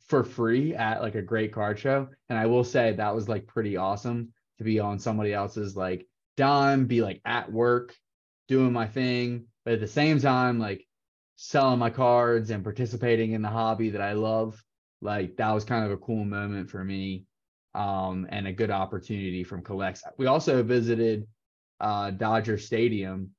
for 0.07 0.23
free 0.23 0.75
at 0.75 1.01
like 1.01 1.15
a 1.15 1.21
great 1.21 1.53
card 1.53 1.79
show. 1.79 2.09
And 2.29 2.37
I 2.37 2.45
will 2.47 2.63
say 2.63 2.93
that 2.93 3.15
was 3.15 3.29
like 3.29 3.47
pretty 3.47 3.77
awesome 3.77 4.33
to 4.57 4.63
be 4.63 4.79
on 4.79 4.99
somebody 4.99 5.33
else's 5.33 5.75
like 5.75 6.07
dime, 6.37 6.85
be 6.85 7.01
like 7.01 7.21
at 7.25 7.51
work 7.51 7.95
doing 8.47 8.73
my 8.73 8.87
thing, 8.87 9.45
but 9.63 9.73
at 9.75 9.79
the 9.79 9.87
same 9.87 10.19
time, 10.19 10.59
like 10.59 10.85
selling 11.37 11.79
my 11.79 11.89
cards 11.89 12.49
and 12.49 12.63
participating 12.63 13.33
in 13.33 13.41
the 13.41 13.49
hobby 13.49 13.89
that 13.91 14.01
I 14.01 14.13
love. 14.13 14.61
like 15.01 15.35
that 15.37 15.51
was 15.51 15.65
kind 15.65 15.85
of 15.85 15.91
a 15.91 15.97
cool 15.97 16.23
moment 16.25 16.69
for 16.69 16.83
me 16.83 17.25
um, 17.73 18.25
and 18.29 18.47
a 18.47 18.53
good 18.53 18.71
opportunity 18.71 19.43
from 19.43 19.61
CollX 19.61 20.01
we 20.17 20.27
also 20.27 20.63
visited 20.63 21.27
uh, 21.81 22.11
dodger 22.11 22.57
stadium 22.57 23.31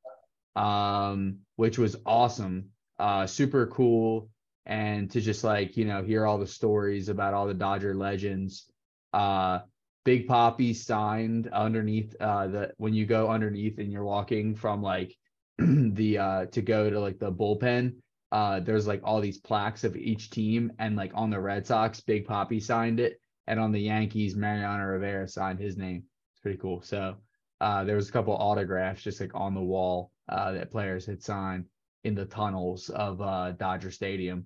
um, 0.54 1.38
which 1.56 1.78
was 1.78 1.96
awesome 2.04 2.70
uh, 2.98 3.26
super 3.26 3.66
cool 3.66 4.28
and 4.66 5.10
to 5.10 5.20
just 5.20 5.44
like 5.44 5.76
you 5.76 5.84
know 5.84 6.02
hear 6.02 6.26
all 6.26 6.38
the 6.38 6.46
stories 6.46 7.08
about 7.08 7.34
all 7.34 7.46
the 7.46 7.54
dodger 7.54 7.94
legends 7.94 8.70
uh, 9.12 9.60
big 10.04 10.28
poppy 10.28 10.74
signed 10.74 11.48
underneath 11.48 12.14
uh, 12.20 12.46
the 12.46 12.72
when 12.76 12.94
you 12.94 13.06
go 13.06 13.28
underneath 13.28 13.78
and 13.78 13.90
you're 13.90 14.04
walking 14.04 14.54
from 14.54 14.82
like 14.82 15.16
the 15.58 16.18
uh 16.18 16.46
to 16.46 16.60
go 16.62 16.90
to 16.90 17.00
like 17.00 17.18
the 17.18 17.32
bullpen 17.32 17.94
uh 18.30 18.60
there's 18.60 18.86
like 18.86 19.00
all 19.04 19.20
these 19.20 19.38
plaques 19.38 19.84
of 19.84 19.96
each 19.96 20.30
team 20.30 20.70
and 20.78 20.96
like 20.96 21.12
on 21.14 21.30
the 21.30 21.40
red 21.40 21.66
sox 21.66 22.00
big 22.00 22.26
poppy 22.26 22.60
signed 22.60 23.00
it 23.00 23.18
and 23.46 23.58
on 23.58 23.72
the 23.72 23.80
yankees 23.80 24.36
mariano 24.36 24.84
rivera 24.84 25.26
signed 25.26 25.58
his 25.58 25.76
name. 25.76 26.04
It's 26.32 26.40
pretty 26.40 26.58
cool. 26.58 26.82
So 26.82 27.16
uh 27.60 27.84
there 27.84 27.96
was 27.96 28.08
a 28.08 28.12
couple 28.12 28.34
autographs 28.34 29.02
just 29.02 29.20
like 29.20 29.34
on 29.34 29.54
the 29.54 29.60
wall 29.60 30.12
uh 30.28 30.52
that 30.52 30.70
players 30.70 31.06
had 31.06 31.22
signed 31.22 31.64
in 32.04 32.14
the 32.14 32.26
tunnels 32.26 32.90
of 32.90 33.20
uh 33.22 33.52
dodger 33.52 33.90
stadium 33.90 34.44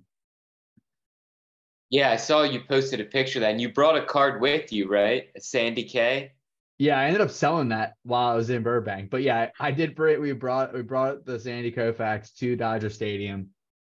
yeah 1.90 2.10
i 2.10 2.16
saw 2.16 2.42
you 2.42 2.60
posted 2.68 3.00
a 3.00 3.04
picture 3.04 3.38
of 3.38 3.42
that 3.42 3.50
and 3.50 3.60
you 3.60 3.68
brought 3.68 3.96
a 3.96 4.04
card 4.04 4.40
with 4.40 4.72
you 4.72 4.88
right 4.88 5.28
a 5.36 5.40
sandy 5.40 5.84
k 5.84 6.32
yeah, 6.80 6.98
I 6.98 7.04
ended 7.04 7.20
up 7.20 7.30
selling 7.30 7.68
that 7.68 7.96
while 8.04 8.30
I 8.30 8.34
was 8.34 8.48
in 8.48 8.62
Burbank. 8.62 9.10
But 9.10 9.20
yeah, 9.20 9.50
I 9.60 9.70
did 9.70 9.94
bring 9.94 10.18
we 10.18 10.32
brought 10.32 10.72
we 10.72 10.80
brought 10.80 11.26
the 11.26 11.38
Sandy 11.38 11.70
Koufax 11.70 12.34
to 12.36 12.56
Dodger 12.56 12.88
Stadium, 12.88 13.50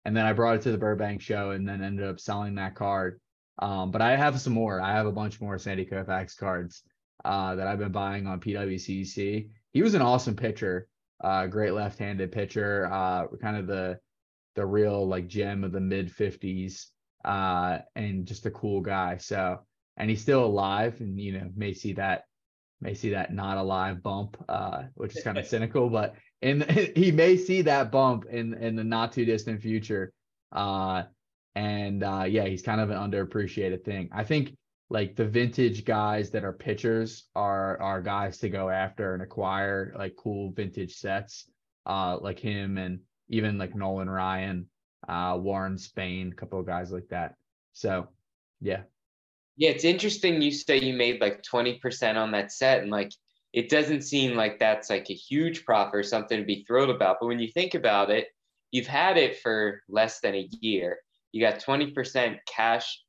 and 0.03 0.15
then 0.15 0.25
I 0.25 0.33
brought 0.33 0.57
it 0.57 0.63
to 0.63 0.73
the 0.73 0.77
Burbank 0.77 1.21
show, 1.21 1.51
and 1.51 1.65
then 1.65 1.81
ended 1.81 2.05
up 2.05 2.19
selling 2.19 2.55
that 2.55 2.75
card. 2.75 3.21
Um, 3.59 3.89
but 3.89 4.01
I 4.01 4.17
have 4.17 4.41
some 4.41 4.51
more. 4.51 4.81
I 4.81 4.91
have 4.91 5.05
a 5.05 5.13
bunch 5.13 5.39
more 5.39 5.57
Sandy 5.57 5.85
Koufax 5.85 6.35
cards 6.35 6.83
uh, 7.23 7.55
that 7.55 7.67
I've 7.67 7.79
been 7.79 7.93
buying 7.93 8.27
on 8.27 8.41
PWCC. 8.41 9.47
He 9.71 9.81
was 9.81 9.93
an 9.93 10.01
awesome 10.01 10.35
pitcher, 10.35 10.89
uh, 11.23 11.47
great 11.47 11.71
left-handed 11.71 12.33
pitcher, 12.33 12.89
uh, 12.91 13.27
kind 13.41 13.55
of 13.55 13.65
the 13.65 13.97
the 14.55 14.65
real 14.65 15.07
like 15.07 15.27
gem 15.29 15.63
of 15.63 15.71
the 15.71 15.79
mid 15.79 16.13
50s, 16.13 16.88
uh, 17.24 17.80
and 17.96 18.25
just 18.25 18.46
a 18.46 18.51
cool 18.51 18.82
guy. 18.82 19.18
So, 19.18 19.60
and 19.98 20.10
he's 20.10 20.22
still 20.22 20.44
alive, 20.44 21.00
and 21.00 21.20
you 21.20 21.39
know 21.39 21.50
may 21.56 21.74
see 21.74 21.94
that 21.94 22.24
may 22.82 22.94
see 22.94 23.12
that 23.12 23.34
not 23.34 23.58
alive 23.58 24.03
bump, 24.03 24.38
uh, 24.50 24.84
which 24.96 25.15
is 25.15 25.24
kind 25.24 25.38
of 25.38 25.48
cynical, 25.53 25.89
but 25.89 26.15
in 26.42 26.62
he 26.96 27.12
may 27.12 27.38
see 27.38 27.62
that 27.63 27.92
bump 27.92 28.25
in 28.30 28.53
in 28.56 28.75
the 28.75 28.84
not 28.84 29.12
too 29.12 29.25
distant 29.25 29.62
future. 29.62 30.13
Uh, 30.51 31.03
and 31.56 32.03
uh, 32.03 32.25
yeah, 32.27 32.46
he's 32.46 32.62
kind 32.62 32.82
of 32.82 32.89
an 32.89 32.98
underappreciated 32.98 33.84
thing. 33.84 34.10
I 34.12 34.24
think 34.24 34.56
like 34.89 35.15
the 35.15 35.25
vintage 35.25 35.86
guys 35.86 36.30
that 36.32 36.44
are 36.44 36.53
pitchers 36.53 37.25
are 37.36 37.82
are 37.82 38.01
guys 38.01 38.38
to 38.39 38.50
go 38.50 38.70
after 38.70 39.13
and 39.13 39.24
acquire 39.24 39.94
like 39.98 40.15
cool 40.15 40.51
vintage 40.51 40.98
sets, 40.98 41.50
uh, 41.86 42.18
like 42.22 42.39
him 42.39 42.77
and 42.77 43.00
even 43.30 43.58
like 43.58 43.75
Nolan 43.75 44.10
Ryan, 44.10 44.68
uh, 45.07 45.38
Warren 45.39 45.75
Spahn, 45.75 46.31
a 46.31 46.36
couple 46.36 46.60
of 46.60 46.65
guys 46.65 46.91
like 46.91 47.07
that. 47.10 47.36
So 47.74 48.07
yeah, 48.62 48.81
yeah, 49.55 49.69
it's 49.69 49.83
interesting 49.83 50.41
you 50.41 50.51
say 50.51 50.79
you 50.79 50.93
made 50.93 51.22
like 51.22 51.43
20% 51.43 52.15
on 52.15 52.31
that 52.31 52.51
set 52.51 52.81
and 52.81 52.91
like 52.91 53.12
it 53.53 53.69
doesn't 53.69 54.01
seem 54.01 54.36
like 54.36 54.57
that's 54.57 54.89
like 54.89 55.10
a 55.10 55.13
huge 55.13 55.63
profit 55.63 55.95
or 55.95 56.03
something 56.03 56.39
to 56.39 56.45
be 56.45 56.63
thrilled 56.63 56.89
about. 56.89 57.17
But 57.19 57.27
when 57.27 57.39
you 57.39 57.50
think 57.50 57.75
about 57.75 58.10
it, 58.10 58.29
you've 58.72 58.88
had 58.88 59.17
it 59.17 59.39
for 59.41 59.83
less 59.88 60.19
than 60.22 60.33
a 60.33 60.50
year. 60.60 60.98
You 61.31 61.41
got 61.41 61.60
20% 61.60 62.38
cash 62.48 63.00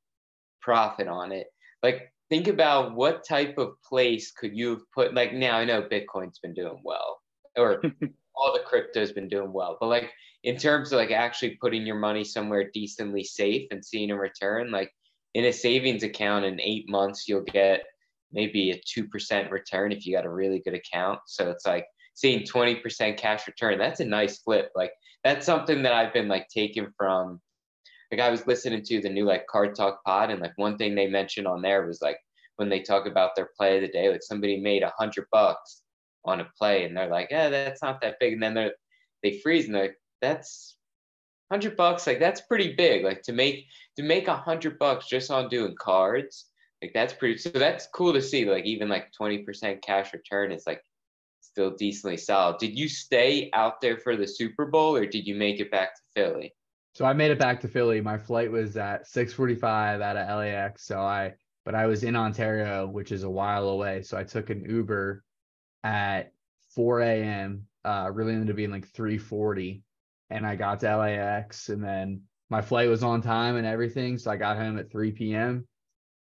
profit 0.60 1.08
on 1.08 1.32
it. 1.32 1.46
Like 1.82 2.12
think 2.28 2.48
about 2.48 2.94
what 2.94 3.26
type 3.26 3.56
of 3.56 3.80
place 3.82 4.32
could 4.32 4.54
you 4.54 4.70
have 4.70 4.90
put 4.94 5.14
like 5.14 5.32
now 5.32 5.56
I 5.56 5.64
know 5.64 5.82
Bitcoin's 5.82 6.38
been 6.38 6.54
doing 6.54 6.80
well 6.84 7.20
or 7.56 7.82
all 8.34 8.52
the 8.52 8.64
crypto's 8.66 9.12
been 9.12 9.28
doing 9.28 9.52
well. 9.52 9.78
But 9.80 9.88
like 9.88 10.10
in 10.44 10.56
terms 10.56 10.92
of 10.92 10.98
like 10.98 11.10
actually 11.10 11.58
putting 11.60 11.84
your 11.86 11.98
money 11.98 12.22
somewhere 12.24 12.70
decently 12.72 13.24
safe 13.24 13.66
and 13.70 13.84
seeing 13.84 14.10
a 14.10 14.16
return, 14.16 14.70
like 14.70 14.92
in 15.34 15.46
a 15.46 15.52
savings 15.52 16.04
account 16.04 16.44
in 16.44 16.60
eight 16.60 16.88
months 16.88 17.28
you'll 17.28 17.42
get 17.42 17.82
maybe 18.32 18.70
a 18.70 19.00
2% 19.00 19.50
return 19.50 19.90
if 19.90 20.06
you 20.06 20.14
got 20.14 20.26
a 20.26 20.30
really 20.30 20.60
good 20.60 20.74
account. 20.74 21.20
So 21.26 21.50
it's 21.50 21.66
like 21.66 21.86
seeing 22.14 22.44
20% 22.44 23.16
cash 23.16 23.46
return 23.46 23.78
that's 23.78 24.00
a 24.00 24.04
nice 24.04 24.38
flip. 24.38 24.70
Like 24.76 24.92
that's 25.24 25.46
something 25.46 25.82
that 25.82 25.92
i've 25.92 26.12
been 26.12 26.28
like 26.28 26.46
taken 26.48 26.92
from 26.96 27.40
like 28.12 28.20
i 28.20 28.30
was 28.30 28.46
listening 28.46 28.82
to 28.82 29.00
the 29.00 29.08
new 29.08 29.24
like 29.24 29.46
card 29.48 29.74
talk 29.74 30.04
pod 30.04 30.30
and 30.30 30.40
like 30.40 30.52
one 30.56 30.76
thing 30.76 30.94
they 30.94 31.08
mentioned 31.08 31.46
on 31.46 31.62
there 31.62 31.86
was 31.86 32.00
like 32.00 32.18
when 32.56 32.68
they 32.68 32.80
talk 32.80 33.06
about 33.06 33.34
their 33.34 33.48
play 33.56 33.76
of 33.76 33.82
the 33.82 33.88
day 33.88 34.08
like 34.10 34.22
somebody 34.22 34.60
made 34.60 34.82
a 34.82 34.92
hundred 34.96 35.26
bucks 35.32 35.82
on 36.24 36.40
a 36.40 36.48
play 36.56 36.84
and 36.84 36.96
they're 36.96 37.08
like 37.08 37.28
yeah 37.30 37.48
that's 37.48 37.82
not 37.82 38.00
that 38.00 38.16
big. 38.20 38.34
And 38.34 38.42
then 38.42 38.54
they're 38.54 38.72
they 39.22 39.40
freeze 39.40 39.66
and 39.66 39.74
they're 39.74 39.82
like 39.82 39.96
that's 40.24 40.76
hundred 41.50 41.76
bucks, 41.76 42.06
like 42.06 42.18
that's 42.18 42.40
pretty 42.40 42.74
big. 42.74 43.04
Like 43.04 43.22
to 43.22 43.32
make 43.32 43.66
to 43.96 44.02
make 44.02 44.28
a 44.28 44.36
hundred 44.36 44.78
bucks 44.78 45.06
just 45.06 45.30
on 45.30 45.48
doing 45.48 45.74
cards, 45.78 46.46
like 46.82 46.92
that's 46.94 47.12
pretty. 47.12 47.38
So 47.38 47.50
that's 47.50 47.86
cool 47.94 48.12
to 48.12 48.22
see. 48.22 48.44
Like 48.44 48.64
even 48.64 48.88
like 48.88 49.12
twenty 49.12 49.38
percent 49.38 49.82
cash 49.82 50.12
return 50.12 50.52
is 50.52 50.64
like 50.66 50.82
still 51.40 51.70
decently 51.70 52.16
solid. 52.16 52.58
Did 52.58 52.76
you 52.76 52.88
stay 52.88 53.50
out 53.52 53.80
there 53.80 53.98
for 53.98 54.16
the 54.16 54.26
Super 54.26 54.66
Bowl, 54.66 54.96
or 54.96 55.06
did 55.06 55.26
you 55.26 55.34
make 55.34 55.60
it 55.60 55.70
back 55.70 55.94
to 55.94 56.02
Philly? 56.14 56.54
So 56.94 57.04
I 57.04 57.12
made 57.12 57.30
it 57.30 57.38
back 57.38 57.60
to 57.60 57.68
Philly. 57.68 58.00
My 58.00 58.18
flight 58.18 58.50
was 58.50 58.76
at 58.76 59.06
6:45 59.06 60.00
out 60.00 60.16
of 60.16 60.38
LAX. 60.38 60.84
So 60.84 61.00
I, 61.00 61.34
but 61.64 61.74
I 61.74 61.86
was 61.86 62.04
in 62.04 62.16
Ontario, 62.16 62.86
which 62.86 63.12
is 63.12 63.24
a 63.24 63.30
while 63.30 63.68
away. 63.68 64.02
So 64.02 64.16
I 64.16 64.24
took 64.24 64.50
an 64.50 64.64
Uber 64.68 65.24
at 65.82 66.32
4 66.74 67.00
a.m. 67.00 67.66
Uh, 67.84 68.10
really 68.12 68.32
ended 68.32 68.50
up 68.50 68.56
being 68.56 68.70
like 68.70 68.88
3:40 68.92 69.82
and 70.34 70.44
I 70.44 70.56
got 70.56 70.80
to 70.80 70.96
LAX 70.96 71.68
and 71.68 71.82
then 71.82 72.22
my 72.50 72.60
flight 72.60 72.88
was 72.88 73.04
on 73.04 73.22
time 73.22 73.54
and 73.54 73.66
everything. 73.66 74.18
So 74.18 74.32
I 74.32 74.36
got 74.36 74.56
home 74.56 74.78
at 74.78 74.90
3 74.90 75.12
p.m. 75.12 75.66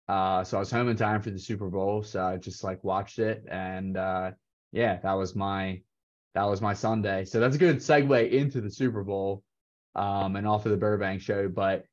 Uh, 0.08 0.44
so 0.44 0.58
I 0.58 0.62
was 0.62 0.72
home 0.72 0.88
in 0.88 0.96
time 0.96 1.22
for 1.22 1.32
the 1.32 1.38
Super 1.38 1.70
Bowl. 1.70 2.02
So 2.02 2.24
I 2.24 2.38
just 2.38 2.64
like 2.64 2.82
watched 2.82 3.20
it 3.20 3.44
and 3.52 3.98
uh, 3.98 4.32
yeah, 4.72 5.00
that 5.04 5.14
was 5.14 5.36
my 5.36 5.82
that 6.34 6.46
was 6.46 6.62
my 6.62 6.74
Sunday. 6.74 7.26
So 7.26 7.42
that's 7.42 7.58
a 7.58 7.60
good 7.60 7.78
segue 7.78 8.32
into 8.32 8.62
the 8.62 8.72
Super 8.72 9.04
Bowl 9.04 9.44
um, 9.96 10.38
and 10.38 10.48
off 10.48 10.66
of 10.66 10.72
the 10.72 10.78
Burbank 10.78 11.22
show. 11.22 11.50
But 11.50 11.84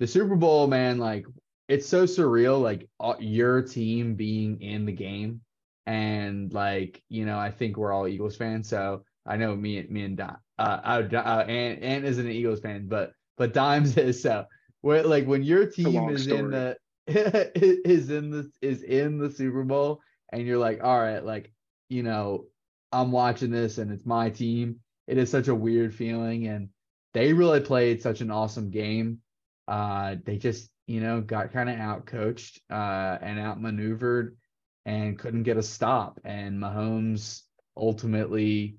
the 0.00 0.06
Super 0.06 0.36
Bowl, 0.36 0.66
man, 0.66 0.98
like 0.98 1.24
it's 1.68 1.88
so 1.88 2.04
surreal, 2.04 2.60
like 2.60 2.90
uh, 3.00 3.14
your 3.20 3.62
team 3.62 4.16
being 4.16 4.60
in 4.60 4.84
the 4.84 4.92
game. 4.92 5.40
And 5.86 6.52
like, 6.52 7.02
you 7.08 7.24
know, 7.24 7.38
I 7.38 7.50
think 7.50 7.78
we're 7.78 7.92
all 7.92 8.06
Eagles 8.06 8.36
fans. 8.36 8.68
So 8.68 9.04
I 9.26 9.36
know 9.36 9.54
me, 9.56 9.84
me 9.88 10.04
and 10.04 10.16
Don, 10.16 10.36
uh, 10.58 10.80
uh, 10.84 11.08
uh 11.14 11.44
Ant, 11.48 11.82
Ant 11.82 12.04
isn't 12.04 12.26
an 12.26 12.32
Eagles 12.32 12.60
fan, 12.60 12.86
but 12.88 13.12
but 13.36 13.52
Dimes 13.52 13.96
is. 13.96 14.22
So 14.22 14.46
where 14.80 15.02
like 15.02 15.26
when 15.26 15.42
your 15.42 15.66
team 15.66 16.10
is 16.10 16.24
story. 16.24 16.40
in 16.40 16.50
the 16.50 16.76
is 17.86 18.10
in 18.10 18.30
the 18.30 18.50
is 18.60 18.82
in 18.82 19.18
the 19.18 19.30
Super 19.30 19.64
Bowl, 19.64 20.00
and 20.32 20.46
you're 20.46 20.58
like, 20.58 20.82
all 20.82 20.98
right, 20.98 21.24
like 21.24 21.52
you 21.88 22.02
know, 22.02 22.46
I'm 22.92 23.12
watching 23.12 23.50
this 23.50 23.78
and 23.78 23.90
it's 23.90 24.06
my 24.06 24.30
team. 24.30 24.80
It 25.06 25.18
is 25.18 25.30
such 25.30 25.48
a 25.48 25.54
weird 25.54 25.94
feeling, 25.94 26.46
and 26.46 26.68
they 27.12 27.32
really 27.32 27.60
played 27.60 28.02
such 28.02 28.20
an 28.20 28.30
awesome 28.30 28.70
game. 28.70 29.20
Uh, 29.66 30.16
they 30.24 30.36
just 30.36 30.70
you 30.86 31.00
know 31.00 31.20
got 31.20 31.52
kind 31.52 31.70
of 31.70 31.78
out 31.78 32.06
coached 32.06 32.60
uh, 32.70 33.18
and 33.20 33.38
outmaneuvered 33.38 34.36
and 34.86 35.18
couldn't 35.18 35.44
get 35.44 35.56
a 35.56 35.62
stop. 35.62 36.20
And 36.24 36.58
Mahomes 36.58 37.42
ultimately 37.76 38.76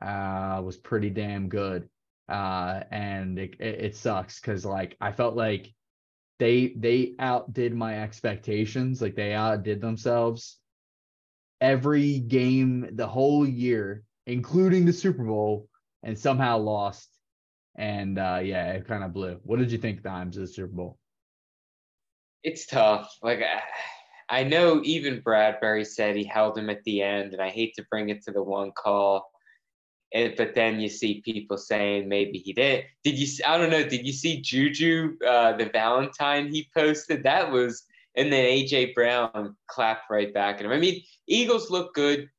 uh, 0.00 0.60
was 0.64 0.76
pretty 0.76 1.10
damn 1.10 1.48
good. 1.48 1.88
Uh, 2.28 2.82
and 2.90 3.38
it, 3.38 3.54
it, 3.60 3.84
it 3.84 3.96
sucks 3.96 4.40
because 4.40 4.64
like 4.64 4.96
I 5.00 5.12
felt 5.12 5.36
like 5.36 5.72
they 6.38 6.74
they 6.76 7.14
outdid 7.18 7.74
my 7.74 8.02
expectations. 8.02 9.00
Like 9.00 9.14
they 9.14 9.32
outdid 9.32 9.80
themselves 9.80 10.58
every 11.60 12.18
game 12.18 12.88
the 12.92 13.06
whole 13.06 13.46
year, 13.46 14.02
including 14.26 14.84
the 14.84 14.92
Super 14.92 15.24
Bowl, 15.24 15.68
and 16.02 16.18
somehow 16.18 16.58
lost. 16.58 17.08
And 17.76 18.18
uh, 18.18 18.40
yeah, 18.42 18.72
it 18.72 18.88
kind 18.88 19.04
of 19.04 19.12
blew. 19.12 19.38
What 19.44 19.58
did 19.58 19.70
you 19.70 19.78
think, 19.78 20.02
Dimes, 20.02 20.36
of 20.36 20.42
the 20.42 20.48
Super 20.48 20.72
Bowl? 20.72 20.98
It's 22.42 22.66
tough. 22.66 23.16
Like 23.22 23.42
I 24.28 24.44
know 24.44 24.80
even 24.82 25.22
Bradberry 25.22 25.86
said 25.86 26.16
he 26.16 26.24
held 26.24 26.58
him 26.58 26.70
at 26.70 26.82
the 26.84 27.02
end, 27.02 27.32
and 27.32 27.42
I 27.42 27.50
hate 27.50 27.74
to 27.76 27.86
bring 27.90 28.08
it 28.08 28.22
to 28.24 28.32
the 28.32 28.42
one 28.42 28.72
call 28.72 29.30
and, 30.16 30.34
but 30.36 30.54
then 30.54 30.80
you 30.80 30.88
see 30.88 31.20
people 31.20 31.58
saying 31.58 32.08
maybe 32.08 32.38
he 32.38 32.52
did. 32.52 32.84
Did 33.04 33.18
you? 33.18 33.26
I 33.46 33.58
don't 33.58 33.70
know. 33.70 33.86
Did 33.86 34.06
you 34.06 34.12
see 34.12 34.40
Juju 34.40 35.18
uh, 35.26 35.56
the 35.56 35.66
Valentine 35.66 36.48
he 36.48 36.68
posted? 36.74 37.22
That 37.24 37.50
was, 37.50 37.84
and 38.16 38.32
then 38.32 38.44
AJ 38.44 38.94
Brown 38.94 39.54
clapped 39.66 40.10
right 40.10 40.32
back 40.32 40.56
at 40.56 40.64
him. 40.64 40.72
I 40.72 40.78
mean, 40.78 41.02
Eagles 41.26 41.70
look 41.70 41.94
good, 41.94 42.30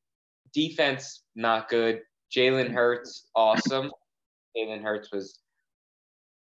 defense 0.53 1.23
not 1.35 1.69
good. 1.69 2.01
Jalen 2.35 2.71
Hurts 2.71 3.27
awesome. 3.35 3.91
Jalen 4.57 4.81
Hurts 4.81 5.11
was 5.11 5.39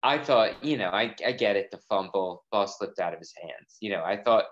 I 0.02 0.18
thought, 0.18 0.62
you 0.64 0.76
know, 0.76 0.88
I, 0.88 1.14
I 1.24 1.32
get 1.32 1.56
it, 1.56 1.70
the 1.70 1.78
fumble, 1.88 2.44
ball 2.50 2.66
slipped 2.66 2.98
out 2.98 3.12
of 3.12 3.20
his 3.20 3.32
hands. 3.40 3.76
You 3.80 3.90
know, 3.92 4.02
I 4.04 4.16
thought 4.16 4.46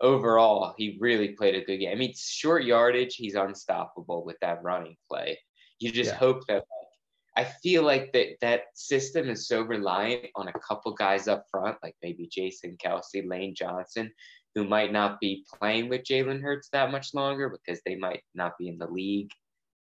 overall 0.00 0.74
he 0.78 0.96
really 0.98 1.28
played 1.28 1.54
a 1.54 1.64
good 1.64 1.76
game. 1.78 1.90
I 1.92 1.94
mean, 1.94 2.14
short 2.16 2.64
yardage, 2.64 3.14
he's 3.14 3.34
unstoppable 3.34 4.24
with 4.24 4.36
that 4.40 4.62
running 4.62 4.96
play. 5.10 5.38
You 5.84 5.92
just 5.92 6.12
yeah. 6.12 6.16
hope 6.16 6.46
that 6.46 6.64
I 7.36 7.44
feel 7.44 7.82
like 7.82 8.10
that 8.14 8.40
that 8.40 8.62
system 8.72 9.28
is 9.28 9.46
so 9.46 9.60
reliant 9.60 10.30
on 10.34 10.48
a 10.48 10.58
couple 10.60 10.94
guys 10.94 11.28
up 11.28 11.44
front, 11.50 11.76
like 11.82 11.94
maybe 12.02 12.26
Jason 12.26 12.78
Kelce, 12.82 13.28
Lane 13.28 13.54
Johnson, 13.54 14.10
who 14.54 14.64
might 14.64 14.92
not 14.92 15.20
be 15.20 15.44
playing 15.58 15.90
with 15.90 16.04
Jalen 16.04 16.40
Hurts 16.40 16.70
that 16.70 16.90
much 16.90 17.12
longer 17.12 17.50
because 17.50 17.82
they 17.84 17.96
might 17.96 18.22
not 18.34 18.56
be 18.56 18.68
in 18.68 18.78
the 18.78 18.86
league 18.86 19.30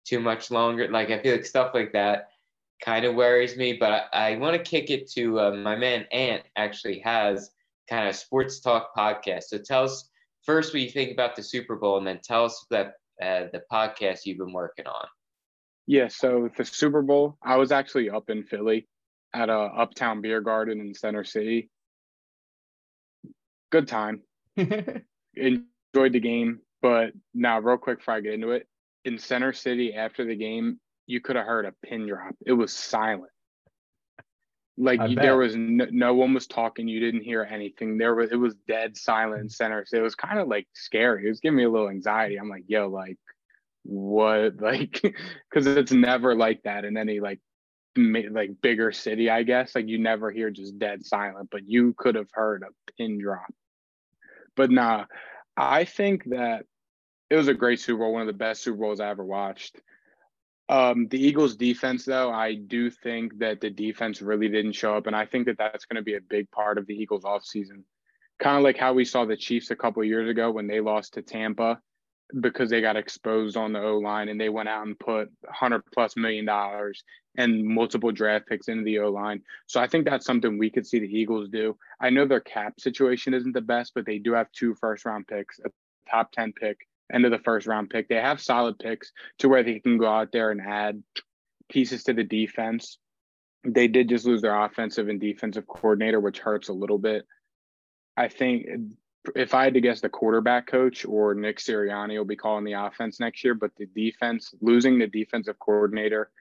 too 0.06 0.22
much 0.22 0.50
longer. 0.50 0.88
Like 0.90 1.10
I 1.10 1.22
feel 1.22 1.34
like 1.34 1.46
stuff 1.46 1.74
like 1.74 1.92
that 1.92 2.30
kind 2.82 3.04
of 3.04 3.16
worries 3.16 3.58
me. 3.58 3.74
But 3.74 4.06
I, 4.14 4.32
I 4.32 4.38
want 4.38 4.56
to 4.56 4.64
kick 4.64 4.90
it 4.90 5.12
to 5.12 5.42
uh, 5.42 5.52
my 5.52 5.76
man 5.76 6.06
Ant. 6.14 6.44
Actually, 6.56 7.00
has 7.00 7.52
kind 7.90 8.08
of 8.08 8.16
sports 8.16 8.62
talk 8.62 8.96
podcast. 8.96 9.44
So 9.48 9.58
tell 9.58 9.84
us 9.84 10.08
first 10.46 10.74
what 10.74 10.82
you 10.84 10.90
think 10.90 11.12
about 11.12 11.36
the 11.36 11.44
Super 11.44 11.76
Bowl, 11.76 11.98
and 11.98 12.08
then 12.08 12.22
tell 12.24 12.46
us 12.46 12.66
that 12.70 12.94
uh, 13.22 13.48
the 13.52 13.64
podcast 13.70 14.20
you've 14.24 14.38
been 14.38 14.54
working 14.54 14.88
on. 14.88 15.06
Yeah, 15.88 16.08
so 16.08 16.50
the 16.56 16.66
Super 16.66 17.02
Bowl, 17.02 17.38
I 17.42 17.58
was 17.58 17.72
actually 17.72 18.10
up 18.10 18.30
in 18.30 18.44
Philly 18.44 18.88
at 19.34 19.50
a 19.50 19.54
Uptown 19.54 20.22
Beer 20.22 20.42
Garden 20.42 20.80
in 20.80 20.94
Center 20.94 21.24
City. 21.24 21.70
Good 23.72 23.88
time. 23.88 24.22
Enjoyed 24.58 25.64
the 25.94 26.20
game, 26.20 26.60
but 26.82 27.14
now 27.34 27.60
real 27.60 27.78
quick 27.78 28.00
before 28.00 28.16
I 28.16 28.22
get 28.22 28.34
into 28.34 28.52
it, 28.52 28.68
in 29.06 29.18
Center 29.18 29.54
City 29.54 29.94
after 29.94 30.26
the 30.26 30.36
game, 30.36 30.80
you 31.08 31.22
could 31.22 31.36
have 31.36 31.46
heard 31.46 31.66
a 31.66 31.74
pin 31.86 32.08
drop. 32.08 32.36
It 32.46 32.54
was 32.54 32.74
silent. 32.74 33.32
Like 34.78 35.02
you, 35.10 35.16
there 35.16 35.38
was 35.38 35.56
no, 35.56 35.86
no, 35.92 36.14
one 36.14 36.34
was 36.34 36.48
talking. 36.48 36.88
You 36.88 37.00
didn't 37.00 37.24
hear 37.24 37.44
anything. 37.44 37.98
There 37.98 38.16
was 38.16 38.32
it 38.32 38.38
was 38.38 38.56
dead 38.68 38.96
silent 38.96 39.42
in 39.42 39.50
center. 39.50 39.86
So 39.86 39.98
it 39.98 40.02
was 40.02 40.16
kind 40.16 40.40
of 40.40 40.48
like 40.48 40.68
scary. 40.74 41.26
It 41.26 41.30
was 41.30 41.40
giving 41.40 41.58
me 41.58 41.66
a 41.66 41.70
little 41.70 41.90
anxiety. 41.90 42.38
I'm 42.38 42.50
like, 42.50 42.64
yo, 42.68 42.88
like 42.88 43.18
what 43.84 44.56
like 44.62 45.02
because 45.50 45.68
it's 45.68 45.92
never 45.92 46.36
like 46.36 46.62
that 46.64 46.86
in 46.86 46.98
any 46.98 47.20
like 47.20 47.40
like 47.98 48.52
bigger 48.62 48.92
city 48.92 49.30
i 49.30 49.44
guess. 49.44 49.76
Like 49.76 49.88
you 49.88 49.98
never 49.98 50.32
hear 50.32 50.50
just 50.50 50.80
dead 50.80 51.06
silent 51.06 51.50
but 51.52 51.68
you 51.68 51.94
could 51.98 52.16
have 52.16 52.30
heard 52.32 52.64
a 52.64 52.94
pin 52.94 53.20
drop. 53.20 53.54
But 54.56 54.72
nah 54.72 55.06
i 55.58 55.84
think 55.84 56.24
that 56.30 56.66
it 57.30 57.36
was 57.36 57.48
a 57.48 57.54
great 57.54 57.80
super 57.80 58.00
bowl 58.00 58.14
one 58.14 58.22
of 58.22 58.28
the 58.28 58.34
best 58.34 58.64
super 58.64 58.78
bowls 58.78 59.00
i 59.00 59.10
ever 59.10 59.26
watched. 59.26 59.82
Um, 60.70 61.10
the 61.10 61.22
eagles 61.22 61.58
defense 61.58 62.06
though 62.06 62.32
i 62.32 62.56
do 62.56 62.90
think 62.90 63.40
that 63.40 63.60
the 63.60 63.70
defense 63.70 64.22
really 64.22 64.48
didn't 64.48 64.72
show 64.72 64.96
up 64.96 65.08
and 65.08 65.16
i 65.16 65.26
think 65.26 65.48
that 65.48 65.58
that's 65.58 65.84
going 65.84 65.98
to 65.98 66.02
be 66.02 66.16
a 66.16 66.22
big 66.22 66.50
part 66.52 66.78
of 66.78 66.88
the 66.88 66.94
eagles 66.94 67.24
offseason. 67.24 67.84
Kind 68.40 68.58
of 68.58 68.64
like 68.64 68.78
how 68.78 68.94
we 68.94 69.04
saw 69.04 69.26
the 69.26 69.36
chiefs 69.36 69.70
a 69.70 69.76
couple 69.76 70.04
years 70.04 70.30
ago 70.30 70.50
when 70.50 70.68
they 70.68 70.80
lost 70.80 71.16
to 71.16 71.22
tampa 71.22 71.82
because 72.40 72.70
they 72.70 72.82
got 72.82 72.96
exposed 72.96 73.58
on 73.58 73.74
the 73.74 73.82
O 73.82 73.98
line 73.98 74.30
and 74.30 74.40
they 74.40 74.50
went 74.50 74.70
out 74.70 74.86
and 74.86 74.98
put 74.98 75.30
100 75.42 75.84
plus 75.94 76.16
million 76.16 76.46
dollars 76.46 77.04
and 77.38 77.66
multiple 77.66 78.12
draft 78.12 78.48
picks 78.48 78.68
into 78.68 78.84
the 78.84 79.00
O 79.00 79.10
line. 79.10 79.42
So 79.68 79.80
I 79.80 79.88
think 79.88 80.06
that's 80.06 80.26
something 80.26 80.58
we 80.58 80.70
could 80.70 80.86
see 80.86 81.00
the 81.00 81.06
Eagles 81.06 81.50
do. 81.50 81.78
I 82.00 82.10
know 82.10 82.26
their 82.26 82.40
cap 82.40 82.80
situation 82.80 83.34
isn't 83.34 83.54
the 83.54 83.62
best, 83.62 83.94
but 83.94 84.06
they 84.06 84.20
do 84.20 84.34
have 84.34 84.52
two 84.52 84.76
first 84.76 85.06
round 85.06 85.28
picks, 85.28 85.60
a 85.60 85.70
top 86.10 86.32
10 86.32 86.54
pick, 86.54 86.88
end 87.12 87.26
of 87.26 87.32
the 87.32 87.40
first 87.40 87.68
round 87.68 87.90
pick. 87.90 88.08
They 88.08 88.16
have 88.16 88.42
solid 88.42 88.80
picks 88.80 89.12
to 89.40 89.50
where 89.50 89.64
they 89.64 89.80
can 89.80 89.98
go 89.98 90.08
out 90.08 90.32
there 90.32 90.52
and 90.52 90.62
add 90.62 91.02
pieces 91.70 92.04
to 92.04 92.14
the 92.14 92.24
defense. 92.24 92.98
They 93.64 93.88
did 93.88 94.10
just 94.10 94.26
lose 94.26 94.42
their 94.42 94.60
offensive 94.60 95.08
and 95.08 95.20
defensive 95.20 95.68
coordinator, 95.68 96.20
which 96.20 96.40
hurts 96.40 96.70
a 96.70 96.74
little 96.74 96.98
bit. 96.98 97.26
I 98.18 98.28
think 98.28 98.66
if 99.36 99.54
I 99.54 99.66
had 99.66 99.74
to 99.76 99.82
guess, 99.82 100.02
the 100.02 100.10
quarterback 100.10 100.68
coach 100.68 101.06
or 101.06 101.34
Nick 101.34 101.60
Sirianni 101.60 102.18
will 102.18 102.26
be 102.26 102.36
calling 102.36 102.66
the 102.66 102.74
offense 102.74 103.20
next 103.20 103.44
year. 103.44 103.54
But 103.54 103.72
the 103.78 103.86
defense, 103.86 104.54
losing 104.62 104.98
the 104.98 105.08
defensive 105.08 105.60
coordinator 105.60 106.32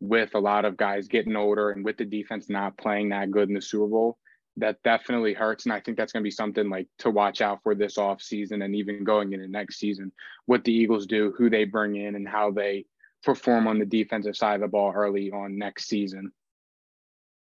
with 0.00 0.34
a 0.34 0.38
lot 0.38 0.64
of 0.64 0.76
guys 0.76 1.08
getting 1.08 1.36
older 1.36 1.70
and 1.70 1.84
with 1.84 1.96
the 1.96 2.04
defense 2.04 2.48
not 2.48 2.78
playing 2.78 3.08
that 3.08 3.30
good 3.30 3.48
in 3.48 3.54
the 3.54 3.62
Super 3.62 3.88
Bowl, 3.88 4.18
that 4.56 4.82
definitely 4.84 5.34
hurts. 5.34 5.64
And 5.64 5.72
I 5.72 5.80
think 5.80 5.96
that's 5.96 6.12
going 6.12 6.22
to 6.22 6.26
be 6.26 6.30
something 6.30 6.68
like 6.68 6.88
to 6.98 7.10
watch 7.10 7.40
out 7.40 7.62
for 7.62 7.74
this 7.74 7.98
off 7.98 8.22
season 8.22 8.62
and 8.62 8.74
even 8.74 9.04
going 9.04 9.32
into 9.32 9.48
next 9.48 9.78
season. 9.78 10.12
What 10.46 10.64
the 10.64 10.72
Eagles 10.72 11.06
do, 11.06 11.34
who 11.36 11.50
they 11.50 11.64
bring 11.64 11.96
in, 11.96 12.14
and 12.14 12.28
how 12.28 12.50
they 12.52 12.86
perform 13.24 13.66
on 13.66 13.78
the 13.78 13.86
defensive 13.86 14.36
side 14.36 14.56
of 14.56 14.60
the 14.60 14.68
ball 14.68 14.92
early 14.94 15.30
on 15.32 15.58
next 15.58 15.88
season. 15.88 16.30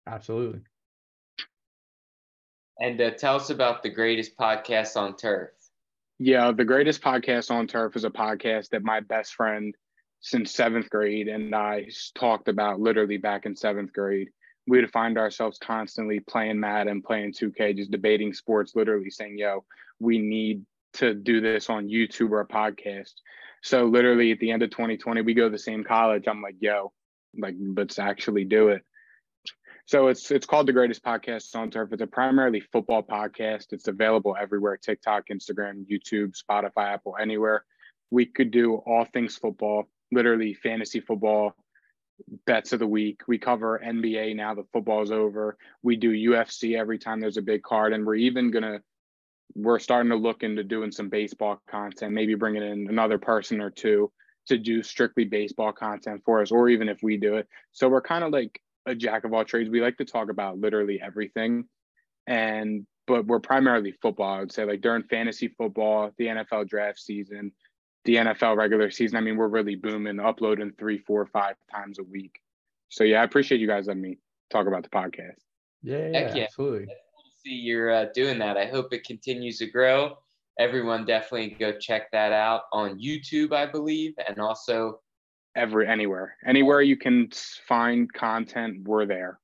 Absolutely. 0.07 0.61
And 2.79 2.99
uh, 2.99 3.11
tell 3.11 3.35
us 3.35 3.49
about 3.49 3.83
the 3.83 3.89
greatest 3.89 4.37
podcast 4.37 4.97
on 4.97 5.15
turf. 5.15 5.51
Yeah, 6.17 6.51
the 6.51 6.65
greatest 6.65 7.01
podcast 7.01 7.51
on 7.51 7.67
turf 7.67 7.95
is 7.95 8.05
a 8.05 8.09
podcast 8.09 8.69
that 8.69 8.83
my 8.83 8.99
best 9.01 9.35
friend 9.35 9.75
since 10.21 10.51
seventh 10.51 10.89
grade 10.89 11.27
and 11.27 11.53
I 11.53 11.87
talked 12.15 12.47
about 12.47 12.79
literally 12.79 13.17
back 13.17 13.45
in 13.45 13.55
seventh 13.55 13.93
grade. 13.93 14.29
We 14.67 14.81
would 14.81 14.91
find 14.91 15.17
ourselves 15.17 15.59
constantly 15.59 16.19
playing 16.19 16.59
Madden, 16.59 17.01
playing 17.01 17.33
2K, 17.33 17.75
just 17.75 17.91
debating 17.91 18.33
sports, 18.33 18.75
literally 18.75 19.11
saying, 19.11 19.37
yo, 19.37 19.63
we 19.99 20.17
need 20.17 20.65
to 20.93 21.13
do 21.13 21.41
this 21.41 21.69
on 21.69 21.87
YouTube 21.87 22.31
or 22.31 22.39
a 22.39 22.47
podcast. 22.47 23.13
So 23.61 23.85
literally 23.85 24.31
at 24.31 24.39
the 24.39 24.51
end 24.51 24.63
of 24.63 24.71
2020, 24.71 25.21
we 25.21 25.33
go 25.33 25.43
to 25.43 25.49
the 25.49 25.59
same 25.59 25.83
college. 25.83 26.27
I'm 26.27 26.41
like, 26.41 26.55
yo, 26.59 26.91
like 27.37 27.55
let's 27.59 27.99
actually 27.99 28.45
do 28.45 28.69
it. 28.69 28.83
So 29.87 30.07
it's 30.07 30.31
it's 30.31 30.47
called 30.47 30.67
the 30.67 30.73
greatest 30.73 31.03
podcast 31.03 31.55
on 31.55 31.69
turf. 31.69 31.93
It's 31.93 32.01
a 32.01 32.07
primarily 32.07 32.59
football 32.59 33.03
podcast. 33.03 33.71
It's 33.71 33.87
available 33.87 34.35
everywhere: 34.39 34.77
TikTok, 34.77 35.27
Instagram, 35.31 35.85
YouTube, 35.85 36.33
Spotify, 36.35 36.93
Apple, 36.93 37.15
anywhere. 37.21 37.65
We 38.09 38.25
could 38.25 38.49
do 38.49 38.77
all 38.77 39.05
things 39.05 39.37
football, 39.37 39.87
literally 40.11 40.55
fantasy 40.55 41.01
football, 41.01 41.55
bets 42.47 42.73
of 42.73 42.79
the 42.79 42.87
week. 42.87 43.21
We 43.27 43.37
cover 43.37 43.79
NBA 43.85 44.35
now 44.35 44.55
that 44.55 44.71
football's 44.73 45.11
over. 45.11 45.55
We 45.83 45.97
do 45.97 46.11
UFC 46.11 46.79
every 46.79 46.97
time 46.97 47.19
there's 47.19 47.37
a 47.37 47.43
big 47.43 47.61
card, 47.61 47.93
and 47.93 48.07
we're 48.07 48.15
even 48.15 48.49
gonna 48.49 48.81
we're 49.53 49.77
starting 49.77 50.09
to 50.09 50.17
look 50.17 50.41
into 50.41 50.63
doing 50.63 50.91
some 50.91 51.09
baseball 51.09 51.61
content, 51.69 52.11
maybe 52.11 52.33
bringing 52.33 52.63
in 52.63 52.87
another 52.89 53.19
person 53.19 53.61
or 53.61 53.69
two 53.69 54.11
to 54.47 54.57
do 54.57 54.81
strictly 54.81 55.25
baseball 55.25 55.71
content 55.71 56.23
for 56.25 56.41
us, 56.41 56.51
or 56.51 56.69
even 56.69 56.89
if 56.89 57.03
we 57.03 57.17
do 57.17 57.35
it. 57.35 57.47
So 57.71 57.87
we're 57.87 58.01
kind 58.01 58.23
of 58.23 58.31
like 58.31 58.59
a 58.85 58.95
jack 58.95 59.23
of 59.23 59.33
all 59.33 59.43
trades. 59.43 59.69
We 59.69 59.81
like 59.81 59.97
to 59.97 60.05
talk 60.05 60.29
about 60.29 60.59
literally 60.59 61.01
everything. 61.01 61.65
And 62.27 62.85
but 63.07 63.27
we're 63.27 63.39
primarily 63.39 63.91
football, 64.01 64.33
I 64.33 64.39
would 64.39 64.51
say, 64.51 64.65
like 64.65 64.81
during 64.81 65.03
fantasy 65.03 65.47
football, 65.47 66.11
the 66.17 66.25
NFL 66.25 66.67
draft 66.67 66.99
season, 66.99 67.51
the 68.05 68.15
NFL 68.15 68.57
regular 68.57 68.89
season. 68.89 69.17
I 69.17 69.21
mean, 69.21 69.37
we're 69.37 69.47
really 69.47 69.75
booming, 69.75 70.19
uploading 70.19 70.71
three, 70.77 70.97
four, 70.97 71.25
five 71.27 71.55
times 71.71 71.99
a 71.99 72.03
week. 72.03 72.39
So 72.89 73.03
yeah, 73.03 73.21
I 73.21 73.23
appreciate 73.23 73.61
you 73.61 73.67
guys 73.67 73.87
letting 73.87 74.01
me 74.01 74.17
talk 74.49 74.67
about 74.67 74.83
the 74.83 74.89
podcast. 74.89 75.37
Yeah, 75.83 76.07
yeah, 76.07 76.35
yeah. 76.35 76.43
absolutely. 76.43 76.87
See, 77.43 77.51
you're 77.51 77.91
uh, 77.91 78.05
doing 78.13 78.39
that. 78.39 78.57
I 78.57 78.65
hope 78.65 78.91
it 78.91 79.03
continues 79.03 79.59
to 79.59 79.67
grow. 79.67 80.17
Everyone 80.57 81.05
definitely 81.05 81.49
go 81.59 81.77
check 81.77 82.09
that 82.11 82.31
out 82.31 82.63
on 82.71 82.99
YouTube, 82.99 83.51
I 83.53 83.65
believe, 83.65 84.13
and 84.27 84.39
also 84.39 85.01
every 85.55 85.87
anywhere 85.87 86.35
anywhere 86.45 86.81
you 86.81 86.97
can 86.97 87.29
find 87.67 88.11
content 88.13 88.87
we're 88.87 89.05
there 89.05 89.39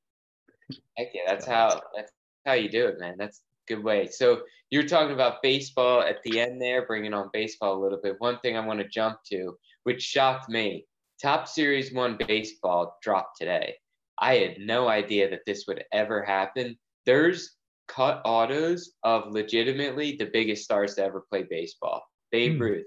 Heck 0.97 1.07
yeah, 1.13 1.21
that's 1.27 1.45
how 1.45 1.81
that's 1.95 2.11
how 2.45 2.53
you 2.53 2.69
do 2.69 2.87
it, 2.87 2.99
man. 2.99 3.15
That's 3.17 3.39
a 3.39 3.73
good 3.73 3.83
way. 3.83 4.07
So 4.07 4.41
you're 4.69 4.87
talking 4.87 5.13
about 5.13 5.41
baseball 5.41 6.01
at 6.01 6.21
the 6.23 6.39
end 6.39 6.61
there, 6.61 6.85
bringing 6.85 7.13
on 7.13 7.29
baseball 7.33 7.77
a 7.77 7.81
little 7.81 7.99
bit. 8.01 8.15
One 8.19 8.39
thing 8.39 8.57
I 8.57 8.65
want 8.65 8.79
to 8.79 8.87
jump 8.87 9.19
to, 9.31 9.57
which 9.83 10.01
shocked 10.01 10.49
me, 10.49 10.85
Topps 11.21 11.55
Series 11.55 11.93
One 11.93 12.17
baseball 12.27 12.97
dropped 13.01 13.37
today. 13.39 13.75
I 14.19 14.35
had 14.35 14.59
no 14.59 14.87
idea 14.87 15.29
that 15.29 15.41
this 15.45 15.65
would 15.67 15.83
ever 15.91 16.23
happen. 16.23 16.77
There's 17.05 17.55
cut 17.87 18.21
autos 18.23 18.93
of 19.03 19.31
legitimately 19.31 20.15
the 20.15 20.29
biggest 20.31 20.63
stars 20.63 20.95
to 20.95 21.03
ever 21.03 21.25
play 21.29 21.45
baseball: 21.49 22.03
Babe 22.31 22.55
hmm. 22.55 22.61
Ruth, 22.61 22.85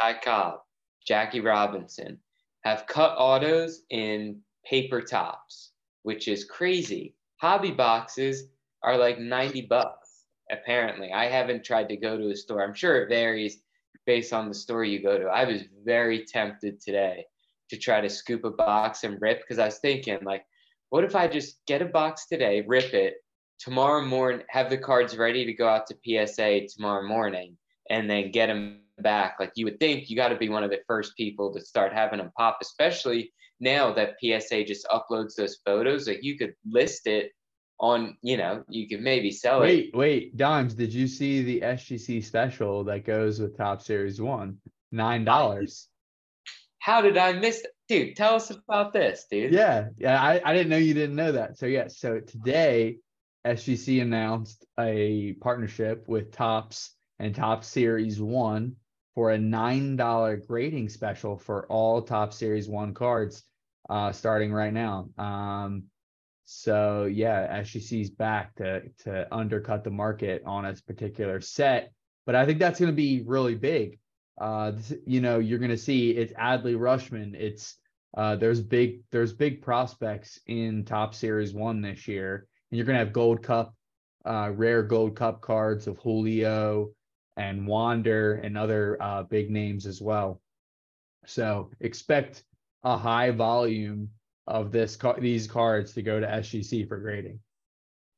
Ty 0.00 0.14
Cobb, 0.24 0.58
Jackie 1.06 1.40
Robinson, 1.40 2.20
have 2.66 2.84
cut 2.88 3.14
autos 3.16 3.82
in 3.90 4.40
paper 4.68 5.00
Topps, 5.00 5.70
which 6.02 6.26
is 6.26 6.44
crazy. 6.44 7.14
Hobby 7.36 7.70
boxes 7.70 8.48
are 8.82 8.96
like 8.96 9.20
90 9.20 9.62
bucks, 9.62 10.24
apparently. 10.50 11.12
I 11.12 11.26
haven't 11.26 11.64
tried 11.64 11.88
to 11.90 11.96
go 11.96 12.18
to 12.18 12.30
a 12.30 12.34
store. 12.34 12.64
I'm 12.64 12.74
sure 12.74 13.00
it 13.02 13.08
varies 13.08 13.58
based 14.04 14.32
on 14.32 14.48
the 14.48 14.54
store 14.54 14.82
you 14.82 15.00
go 15.00 15.16
to. 15.16 15.26
I 15.26 15.44
was 15.44 15.62
very 15.84 16.24
tempted 16.24 16.80
today 16.80 17.26
to 17.70 17.76
try 17.76 18.00
to 18.00 18.10
scoop 18.10 18.44
a 18.44 18.50
box 18.50 19.04
and 19.04 19.22
rip 19.22 19.42
because 19.42 19.60
I 19.60 19.66
was 19.66 19.78
thinking, 19.78 20.18
like, 20.24 20.44
what 20.90 21.04
if 21.04 21.14
I 21.14 21.28
just 21.28 21.64
get 21.68 21.82
a 21.82 21.86
box 21.86 22.26
today, 22.26 22.64
rip 22.66 22.92
it, 22.94 23.18
tomorrow 23.60 24.04
morning, 24.04 24.44
have 24.48 24.70
the 24.70 24.78
cards 24.78 25.16
ready 25.16 25.44
to 25.44 25.52
go 25.52 25.68
out 25.68 25.86
to 25.86 26.26
PSA 26.26 26.66
tomorrow 26.66 27.06
morning, 27.06 27.56
and 27.90 28.10
then 28.10 28.32
get 28.32 28.48
them 28.48 28.80
back. 28.98 29.36
Like 29.38 29.52
you 29.56 29.64
would 29.66 29.78
think 29.80 30.08
you 30.08 30.16
got 30.16 30.28
to 30.28 30.36
be 30.36 30.48
one 30.48 30.64
of 30.64 30.70
the 30.70 30.80
first 30.86 31.16
people 31.16 31.52
to 31.54 31.60
start 31.60 31.92
having 31.92 32.18
them 32.18 32.32
pop, 32.36 32.58
especially 32.60 33.32
now 33.60 33.92
that 33.94 34.16
PSA 34.22 34.64
just 34.64 34.86
uploads 34.88 35.34
those 35.36 35.58
photos. 35.64 36.08
Like 36.08 36.22
you 36.22 36.36
could 36.36 36.54
list 36.68 37.06
it 37.06 37.32
on, 37.78 38.16
you 38.22 38.36
know, 38.36 38.64
you 38.68 38.88
could 38.88 39.00
maybe 39.00 39.30
sell 39.30 39.60
wait, 39.60 39.86
it. 39.86 39.96
Wait, 39.96 40.22
wait, 40.22 40.36
Dimes, 40.36 40.74
did 40.74 40.92
you 40.92 41.06
see 41.06 41.42
the 41.42 41.60
SGC 41.60 42.24
special 42.24 42.84
that 42.84 43.04
goes 43.04 43.40
with 43.40 43.56
Topps 43.56 43.86
Series 43.86 44.20
One? 44.20 44.58
Nine 44.92 45.24
dollars. 45.24 45.88
How 46.78 47.00
did 47.00 47.18
I 47.18 47.32
miss 47.32 47.60
it? 47.60 47.70
Dude, 47.88 48.16
tell 48.16 48.34
us 48.34 48.50
about 48.50 48.92
this, 48.92 49.26
dude. 49.30 49.52
Yeah, 49.52 49.88
yeah. 49.98 50.20
I, 50.20 50.40
I 50.44 50.52
didn't 50.52 50.70
know 50.70 50.76
you 50.76 50.94
didn't 50.94 51.16
know 51.16 51.32
that. 51.32 51.58
So 51.58 51.66
yeah, 51.66 51.88
so 51.88 52.20
today 52.20 52.98
SGC 53.46 54.02
announced 54.02 54.64
a 54.78 55.34
partnership 55.40 56.04
with 56.08 56.32
Topps 56.32 56.92
and 57.18 57.34
Topps 57.34 57.68
Series 57.68 58.20
One 58.20 58.76
for 59.16 59.30
a 59.30 59.38
nine 59.38 59.96
dollar 59.96 60.36
grading 60.36 60.90
special 60.90 61.38
for 61.38 61.66
all 61.68 62.02
Topps 62.02 62.36
Series 62.36 62.68
One 62.68 62.92
cards, 62.92 63.42
uh, 63.88 64.12
starting 64.12 64.52
right 64.52 64.72
now. 64.72 65.08
Um, 65.16 65.84
so 66.44 67.06
yeah, 67.06 67.60
SGC's 67.62 68.10
back 68.10 68.54
to 68.56 68.82
to 69.04 69.26
undercut 69.34 69.84
the 69.84 69.90
market 69.90 70.42
on 70.44 70.66
its 70.66 70.82
particular 70.82 71.40
set, 71.40 71.92
but 72.26 72.34
I 72.34 72.44
think 72.44 72.58
that's 72.58 72.78
going 72.78 72.92
to 72.92 72.96
be 72.96 73.22
really 73.26 73.54
big. 73.54 73.98
Uh, 74.38 74.72
you 75.06 75.22
know, 75.22 75.38
you're 75.38 75.58
going 75.58 75.70
to 75.70 75.78
see 75.78 76.10
it's 76.10 76.34
Adley 76.34 76.76
Rutschman. 76.76 77.34
It's 77.34 77.74
uh, 78.18 78.36
there's 78.36 78.60
big 78.60 79.00
there's 79.12 79.32
big 79.32 79.62
prospects 79.62 80.38
in 80.46 80.84
Topps 80.84 81.16
Series 81.16 81.54
One 81.54 81.80
this 81.80 82.06
year, 82.06 82.46
and 82.70 82.76
you're 82.76 82.86
going 82.86 82.98
to 82.98 83.04
have 83.04 83.14
Gold 83.14 83.42
Cup, 83.42 83.74
uh, 84.26 84.50
rare 84.54 84.82
Gold 84.82 85.16
Cup 85.16 85.40
cards 85.40 85.86
of 85.86 85.96
Julio 85.96 86.90
and 87.36 87.66
Wander 87.66 88.34
and 88.36 88.56
other 88.56 88.96
uh, 89.00 89.22
big 89.24 89.50
names 89.50 89.86
as 89.86 90.00
well. 90.00 90.40
So 91.26 91.70
expect 91.80 92.44
a 92.84 92.96
high 92.96 93.30
volume 93.30 94.10
of 94.46 94.70
this 94.70 94.96
these 95.18 95.46
cards 95.46 95.92
to 95.94 96.02
go 96.02 96.20
to 96.20 96.26
SGC 96.26 96.88
for 96.88 96.98
grading. 96.98 97.40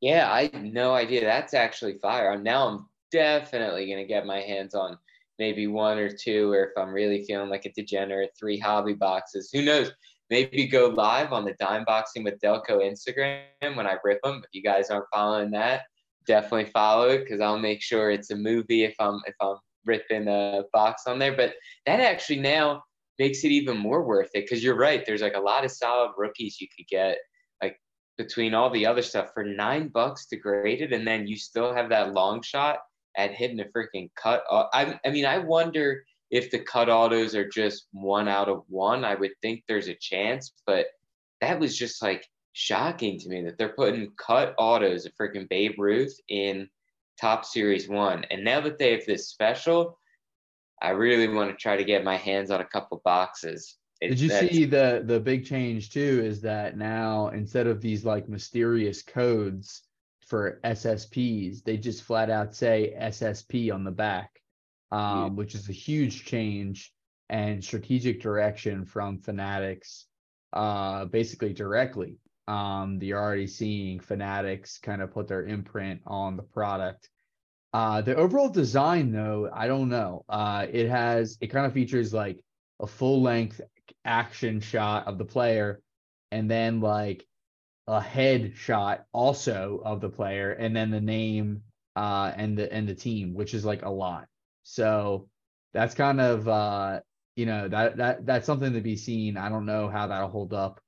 Yeah, 0.01 0.31
I 0.31 0.43
had 0.43 0.73
no 0.73 0.95
idea. 0.95 1.23
That's 1.23 1.55
actually 1.55 1.99
fire. 1.99 2.31
I'm 2.31 2.43
now 2.43 2.69
I'm 2.69 2.87
definitely 3.11 3.89
gonna 3.91 4.07
get 4.07 4.27
my 4.27 4.41
hands 4.41 4.75
on 4.75 4.99
maybe 5.39 5.67
one 5.67 5.99
or 5.99 6.11
two, 6.11 6.53
or 6.53 6.65
if 6.65 6.71
I'm 6.77 6.93
really 6.93 7.25
feeling 7.25 7.49
like 7.49 7.65
a 7.65 7.73
degenerate, 7.73 8.33
three 8.39 8.59
hobby 8.59 8.95
boxes. 8.95 9.51
Who 9.53 9.63
knows? 9.63 9.91
Maybe 10.31 10.67
go 10.67 10.89
live 10.89 11.33
on 11.33 11.47
the 11.47 11.55
Dime 11.59 11.85
Boxing 11.85 12.23
with 12.23 12.39
Delco 12.41 12.83
Instagram 12.83 13.75
when 13.75 13.87
I 13.87 13.97
rip 14.05 14.21
them. 14.23 14.43
If 14.45 14.51
you 14.53 14.63
guys 14.63 14.91
aren't 14.91 15.07
following 15.13 15.51
that, 15.53 15.83
definitely 16.29 16.67
follow 16.67 17.09
it 17.09 17.25
because 17.25 17.41
I'll 17.41 17.59
make 17.59 17.83
sure 17.83 18.11
it's 18.11 18.31
a 18.31 18.37
movie 18.37 18.85
if 18.85 18.95
I'm 19.01 19.21
if 19.27 19.35
I'm 19.41 19.57
ripping 19.85 20.29
a 20.29 20.63
box 20.73 21.05
on 21.09 21.19
there. 21.19 21.37
But 21.37 21.55
that 21.87 21.99
actually 21.99 22.39
now 22.39 22.85
makes 23.19 23.43
it 23.43 23.51
even 23.51 23.77
more 23.77 24.05
worth 24.05 24.31
it 24.35 24.45
because 24.45 24.63
you're 24.63 24.77
right. 24.77 25.05
There's 25.05 25.23
like 25.23 25.35
a 25.35 25.41
lot 25.41 25.65
of 25.65 25.73
solid 25.73 26.13
rookies 26.17 26.61
you 26.61 26.69
could 26.77 26.87
get 26.87 27.19
like 27.61 27.81
between 28.17 28.55
all 28.55 28.71
the 28.71 28.87
other 28.87 29.03
stuff 29.03 29.31
for 29.35 29.43
nine 29.43 29.89
bucks 29.89 30.27
to 30.27 30.37
grade 30.37 30.83
it, 30.83 30.93
and 30.93 31.07
then 31.07 31.27
you 31.27 31.37
still 31.37 31.75
have 31.75 31.89
that 31.89 32.13
long 32.13 32.43
shot 32.43 32.79
at 33.17 33.33
hitting 33.33 33.59
a 33.59 33.65
freaking 33.77 34.11
cut. 34.15 34.45
I 34.51 35.01
I 35.05 35.11
mean, 35.11 35.27
I 35.27 35.39
wonder 35.39 36.05
if 36.31 36.51
the 36.51 36.59
cut 36.59 36.91
autos 36.91 37.35
are 37.35 37.49
just 37.49 37.89
one 37.93 38.29
out 38.29 38.49
of 38.49 38.63
one. 38.69 39.05
I 39.05 39.15
would 39.15 39.33
think 39.41 39.65
there's 39.67 39.89
a 39.89 39.97
chance, 39.99 40.53
but 40.67 40.87
that 41.41 41.59
was 41.59 41.77
just 41.77 42.03
like 42.03 42.27
shocking 42.53 43.19
to 43.21 43.29
me 43.29 43.43
that 43.43 43.59
they're 43.59 43.69
putting 43.75 44.11
cut 44.17 44.55
autos 44.59 45.07
of 45.07 45.13
freaking 45.15 45.49
Babe 45.49 45.75
Ruth 45.79 46.19
in 46.29 46.69
Topps 47.21 47.53
series 47.53 47.89
one. 47.89 48.25
And 48.31 48.45
now 48.45 48.61
that 48.61 48.79
they 48.79 48.93
have 48.93 49.07
this 49.07 49.29
special, 49.29 49.99
I 50.81 50.91
really 50.91 51.29
want 51.29 51.51
to 51.51 51.57
try 51.57 51.77
to 51.77 51.85
get 51.85 52.05
my 52.05 52.17
hands 52.17 52.51
on 52.51 52.61
a 52.61 52.65
couple 52.65 53.01
boxes. 53.05 53.77
It- 54.01 54.11
Did 54.11 54.21
you 54.21 54.29
see 54.31 54.65
the 54.65 55.03
the 55.05 55.19
big 55.19 55.45
change 55.45 55.91
too? 55.91 56.23
Is 56.25 56.41
that 56.43 56.77
now 56.77 57.29
instead 57.29 57.67
of 57.67 57.81
these 57.81 58.05
like 58.05 58.29
mysterious 58.29 59.03
codes 59.03 59.83
for 60.27 60.61
SSPs, 60.63 61.65
they 61.65 61.77
just 61.77 62.05
flat 62.05 62.31
out 62.31 62.55
say 62.55 62.95
SSP 62.97 63.73
on 63.75 63.83
the 63.83 63.91
back, 63.91 64.41
um, 64.93 65.35
which 65.37 65.55
is 65.57 65.69
a 65.69 65.73
huge 65.73 66.25
change 66.25 66.93
and 67.29 67.63
strategic 67.65 68.23
direction 68.23 68.85
from 68.85 69.19
Fanatics, 69.19 70.07
uh, 70.53 71.05
basically 71.07 71.53
directly. 71.53 72.19
Um, 72.49 72.99
you're 73.03 73.21
already 73.21 73.47
seeing 73.47 74.01
Fanatics 74.01 74.79
kind 74.79 75.03
of 75.03 75.13
put 75.13 75.29
their 75.29 75.45
imprint 75.47 76.01
on 76.07 76.37
the 76.37 76.43
product. 76.43 77.11
Uh, 77.75 78.01
the 78.01 78.17
overall 78.17 78.49
design, 78.49 79.13
though, 79.13 79.51
I 79.53 79.67
don't 79.67 79.91
know. 79.91 80.25
Uh, 80.29 80.67
it 80.71 80.89
has 80.89 81.37
it 81.41 81.49
kind 81.49 81.67
of 81.67 81.75
features 81.75 82.15
like 82.15 82.41
a 82.81 82.87
full 82.87 83.23
length 83.23 83.61
action 84.05 84.61
shot 84.61 85.07
of 85.07 85.19
the 85.19 85.25
player 85.25 85.81
and 86.31 86.51
then 86.51 86.81
like 86.81 87.27
a 87.87 88.01
head 88.01 88.53
shot 88.57 89.05
also 89.13 89.81
of 89.85 90.01
the 90.01 90.09
player 90.09 90.53
and 90.53 90.77
then 90.77 90.91
the 90.91 91.01
name 91.01 91.63
uh 91.97 92.33
and 92.37 92.57
the 92.57 92.73
and 92.73 92.89
the 92.89 92.95
team 92.95 93.35
which 93.35 93.55
is 93.55 93.65
like 93.65 93.83
a 93.83 93.91
lot 93.91 94.27
so 94.63 95.29
that's 95.73 95.95
kind 95.95 96.21
of 96.21 96.47
uh 96.49 97.01
you 97.37 97.47
know 97.47 97.67
that 97.69 97.97
that 97.97 98.27
that's 98.27 98.47
something 98.47 98.75
to 98.75 98.81
be 98.81 98.97
seen 98.97 99.37
i 99.37 99.49
don't 99.49 99.67
know 99.67 99.89
how 99.89 100.07
that'll 100.07 100.29
hold 100.29 100.53
up 100.53 100.81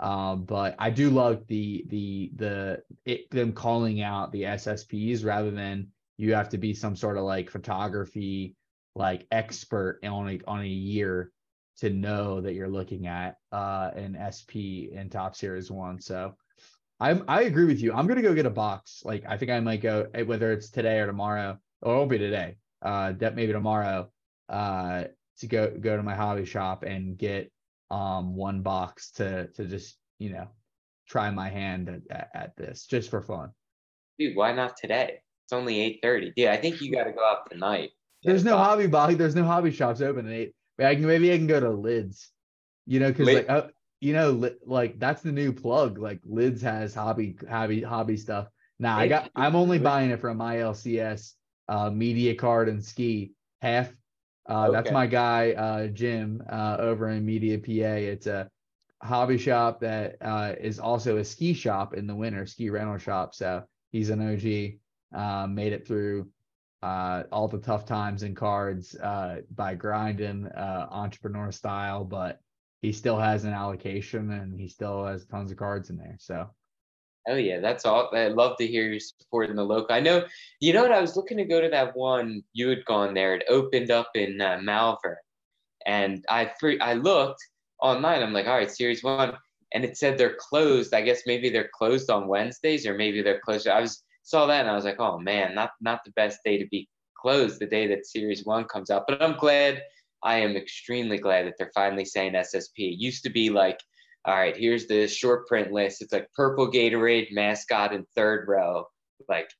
um 0.00 0.44
but 0.44 0.74
i 0.78 0.90
do 0.90 1.10
love 1.10 1.46
the 1.46 1.84
the 1.88 2.30
the 2.36 2.82
it, 3.04 3.30
them 3.30 3.52
calling 3.52 4.02
out 4.02 4.32
the 4.32 4.42
ssps 4.42 5.24
rather 5.24 5.50
than 5.50 5.86
you 6.16 6.34
have 6.34 6.48
to 6.48 6.58
be 6.58 6.74
some 6.74 6.96
sort 6.96 7.16
of 7.16 7.24
like 7.24 7.50
photography 7.50 8.54
like 8.94 9.26
expert 9.30 10.00
on 10.04 10.28
a 10.28 10.40
on 10.46 10.60
a 10.60 10.66
year 10.66 11.30
to 11.78 11.90
know 11.90 12.40
that 12.40 12.54
you're 12.54 12.68
looking 12.68 13.06
at 13.06 13.36
uh 13.52 13.90
an 13.94 14.18
SP 14.20 14.92
in 14.92 15.08
Topps 15.10 15.38
series 15.38 15.70
one. 15.70 16.00
So 16.00 16.34
I'm 17.00 17.24
I 17.26 17.42
agree 17.42 17.64
with 17.64 17.80
you. 17.80 17.92
I'm 17.92 18.06
gonna 18.06 18.22
go 18.22 18.34
get 18.34 18.46
a 18.46 18.50
box. 18.50 19.02
Like 19.04 19.24
I 19.26 19.36
think 19.36 19.50
I 19.50 19.60
might 19.60 19.80
go 19.80 20.06
eh, 20.14 20.22
whether 20.22 20.52
it's 20.52 20.70
today 20.70 20.98
or 20.98 21.06
tomorrow, 21.06 21.58
or 21.80 21.94
it'll 21.94 22.06
be 22.06 22.18
today. 22.18 22.56
Uh 22.82 23.12
that 23.12 23.34
maybe 23.34 23.52
tomorrow 23.52 24.10
uh 24.48 25.04
to 25.38 25.46
go 25.46 25.70
go 25.78 25.96
to 25.96 26.02
my 26.02 26.14
hobby 26.14 26.44
shop 26.44 26.82
and 26.82 27.16
get 27.16 27.50
um 27.90 28.34
one 28.36 28.62
box 28.62 29.10
to 29.12 29.48
to 29.48 29.64
just 29.64 29.96
you 30.18 30.30
know 30.30 30.48
try 31.08 31.30
my 31.30 31.48
hand 31.48 31.88
at, 31.88 32.02
at, 32.10 32.30
at 32.34 32.56
this 32.56 32.86
just 32.86 33.10
for 33.10 33.20
fun. 33.20 33.50
dude, 34.18 34.36
why 34.36 34.52
not 34.52 34.76
today? 34.76 35.18
It's 35.44 35.52
only 35.52 35.80
eight 35.80 35.98
thirty. 36.02 36.32
Dude, 36.36 36.48
I 36.48 36.56
think 36.56 36.80
you 36.80 36.92
got 36.96 37.04
to 37.04 37.12
go 37.12 37.24
out 37.26 37.50
tonight. 37.50 37.90
There's 38.22 38.44
no 38.44 38.56
hobby 38.56 38.86
box. 38.86 39.16
There's 39.16 39.34
no 39.34 39.44
hobby 39.44 39.70
shops 39.70 40.00
open 40.00 40.26
at 40.26 40.32
eight. 40.32 40.54
But 40.76 40.86
I 40.86 40.94
can 40.94 41.06
maybe 41.06 41.32
I 41.32 41.36
can 41.36 41.46
go 41.46 41.58
to 41.58 41.70
Lids, 41.70 42.30
you 42.86 43.00
know, 43.00 43.08
because 43.08 43.26
Lid- 43.26 43.48
like 43.48 43.50
uh, 43.50 43.68
you 44.00 44.12
know, 44.12 44.30
li- 44.30 44.56
like 44.64 44.98
that's 44.98 45.22
the 45.22 45.32
new 45.32 45.52
plug. 45.52 45.98
Like 45.98 46.20
Lids 46.24 46.62
has 46.62 46.94
hobby 46.94 47.36
hobby 47.48 47.82
hobby 47.82 48.16
stuff. 48.16 48.48
Nah, 48.78 48.96
I 48.96 49.08
got. 49.08 49.30
I'm 49.34 49.56
only 49.56 49.78
buying 49.78 50.10
it 50.10 50.20
from 50.20 50.36
my 50.36 50.56
LCS, 50.56 51.32
uh, 51.68 51.90
media 51.90 52.34
card 52.34 52.68
and 52.68 52.82
ski 52.84 53.32
half. 53.60 53.92
Uh, 54.50 54.70
that's 54.70 54.90
my 54.90 55.06
guy, 55.06 55.52
uh, 55.52 55.86
Jim, 55.86 56.42
uh, 56.50 56.76
over 56.80 57.08
in 57.08 57.24
Media 57.24 57.58
PA. 57.58 57.94
It's 57.96 58.26
a 58.26 58.50
hobby 59.02 59.38
shop 59.38 59.80
that 59.80 60.16
uh, 60.20 60.54
is 60.60 60.78
also 60.78 61.18
a 61.18 61.24
ski 61.24 61.54
shop 61.54 61.94
in 61.94 62.06
the 62.06 62.14
winter, 62.14 62.46
ski 62.46 62.68
rental 62.68 62.98
shop. 62.98 63.34
So 63.34 63.62
he's 63.92 64.10
an 64.10 64.20
OG. 64.20 64.78
Uh, 65.12 65.46
made 65.46 65.72
it 65.72 65.86
through 65.86 66.28
uh, 66.82 67.24
all 67.32 67.48
the 67.48 67.58
tough 67.58 67.84
times 67.84 68.22
and 68.22 68.36
cards 68.36 68.94
uh, 68.96 69.40
by 69.54 69.74
grinding 69.74 70.46
uh, 70.46 70.86
entrepreneur 70.90 71.50
style, 71.52 72.04
but 72.04 72.40
he 72.80 72.92
still 72.92 73.18
has 73.18 73.44
an 73.44 73.52
allocation 73.52 74.30
and 74.30 74.58
he 74.58 74.68
still 74.68 75.04
has 75.04 75.26
tons 75.26 75.50
of 75.50 75.58
cards 75.58 75.90
in 75.90 75.96
there. 75.96 76.16
So 76.18 76.48
Oh 77.28 77.36
yeah, 77.36 77.60
that's 77.60 77.84
all. 77.84 78.10
I 78.14 78.28
love 78.28 78.56
to 78.58 78.66
hear 78.66 78.90
you 78.90 78.98
supporting 78.98 79.56
the 79.56 79.64
local. 79.64 79.94
I 79.94 80.00
know, 80.00 80.24
you 80.60 80.72
know 80.72 80.82
what? 80.82 80.92
I 80.92 81.00
was 81.00 81.16
looking 81.16 81.36
to 81.36 81.44
go 81.44 81.60
to 81.60 81.68
that 81.68 81.96
one 81.96 82.42
you 82.52 82.68
had 82.68 82.84
gone 82.86 83.14
there. 83.14 83.34
It 83.34 83.44
opened 83.48 83.90
up 83.90 84.10
in 84.14 84.40
uh, 84.40 84.58
Malvern, 84.62 85.16
and 85.86 86.24
I 86.28 86.50
fre- 86.58 86.80
I 86.80 86.94
looked 86.94 87.42
online. 87.80 88.22
I'm 88.22 88.32
like, 88.32 88.46
all 88.46 88.56
right, 88.56 88.70
Series 88.70 89.04
One, 89.04 89.36
and 89.72 89.84
it 89.84 89.98
said 89.98 90.16
they're 90.16 90.36
closed. 90.36 90.94
I 90.94 91.02
guess 91.02 91.22
maybe 91.26 91.50
they're 91.50 91.70
closed 91.74 92.10
on 92.10 92.26
Wednesdays, 92.26 92.86
or 92.86 92.94
maybe 92.94 93.22
they're 93.22 93.40
closed. 93.40 93.68
I 93.68 93.80
was 93.80 94.02
saw 94.22 94.46
that 94.46 94.60
and 94.60 94.70
I 94.70 94.74
was 94.74 94.84
like, 94.84 95.00
oh 95.00 95.18
man, 95.18 95.54
not 95.54 95.72
not 95.80 96.00
the 96.04 96.12
best 96.12 96.38
day 96.44 96.58
to 96.58 96.66
be 96.68 96.88
closed. 97.20 97.60
The 97.60 97.66
day 97.66 97.86
that 97.88 98.06
Series 98.06 98.44
One 98.44 98.64
comes 98.64 98.90
out, 98.90 99.04
but 99.06 99.22
I'm 99.22 99.36
glad. 99.36 99.82
I 100.22 100.36
am 100.40 100.54
extremely 100.54 101.16
glad 101.16 101.46
that 101.46 101.54
they're 101.58 101.72
finally 101.74 102.04
saying 102.04 102.34
SSP. 102.34 102.76
It 102.76 103.00
used 103.00 103.22
to 103.24 103.30
be 103.30 103.48
like 103.48 103.80
all 104.24 104.36
right, 104.36 104.56
here's 104.56 104.86
the 104.86 105.08
short 105.08 105.46
print 105.46 105.72
list. 105.72 106.02
It's 106.02 106.12
like 106.12 106.28
purple 106.34 106.70
Gatorade 106.70 107.32
mascot 107.32 107.94
in 107.94 108.04
third 108.14 108.46
row, 108.48 108.84
like 109.28 109.50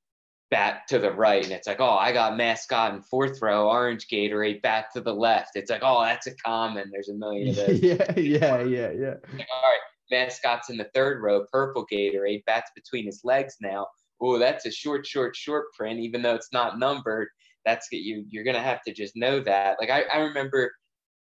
bat 0.51 0.83
to 0.89 0.99
the 0.99 1.13
right. 1.13 1.43
And 1.43 1.53
it's 1.53 1.67
like, 1.67 1.81
oh, 1.81 1.97
I 1.97 2.13
got 2.13 2.37
mascot 2.37 2.95
in 2.95 3.03
fourth 3.03 3.41
row, 3.41 3.71
orange 3.71 4.07
Gatorade, 4.13 4.63
bat 4.63 4.87
to 4.95 5.01
the 5.01 5.15
left. 5.15 5.53
It's 5.55 5.71
like, 5.71 5.83
oh, 5.83 6.03
that's 6.03 6.27
a 6.27 6.35
common. 6.37 6.91
There's 6.93 7.09
a 7.09 7.15
million 7.15 7.51
of 7.51 7.57
those. 7.67 7.83
yeah, 7.83 8.13
yeah, 8.17 8.63
yeah, 8.63 8.91
yeah. 8.91 9.15
Like, 9.33 9.49
all 9.53 9.63
right, 9.63 9.81
mascot's 10.11 10.69
in 10.69 10.77
the 10.77 10.91
third 10.95 11.23
row, 11.23 11.47
purple 11.51 11.87
Gatorade, 11.91 12.45
bats 12.45 12.71
between 12.75 13.07
his 13.07 13.21
legs 13.25 13.57
now. 13.61 13.87
Oh, 14.21 14.39
that's 14.39 14.67
a 14.67 14.71
short, 14.71 15.07
short, 15.07 15.35
short 15.35 15.73
print, 15.73 16.01
even 16.01 16.21
though 16.21 16.35
it's 16.35 16.53
not 16.53 16.79
numbered. 16.79 17.29
That's 17.65 17.89
you. 17.91 18.25
You're 18.29 18.45
gonna 18.45 18.63
have 18.63 18.83
to 18.83 18.93
just 18.93 19.17
know 19.17 19.41
that. 19.41 19.77
Like 19.81 19.91
I, 19.91 20.03
I 20.13 20.19
remember 20.21 20.73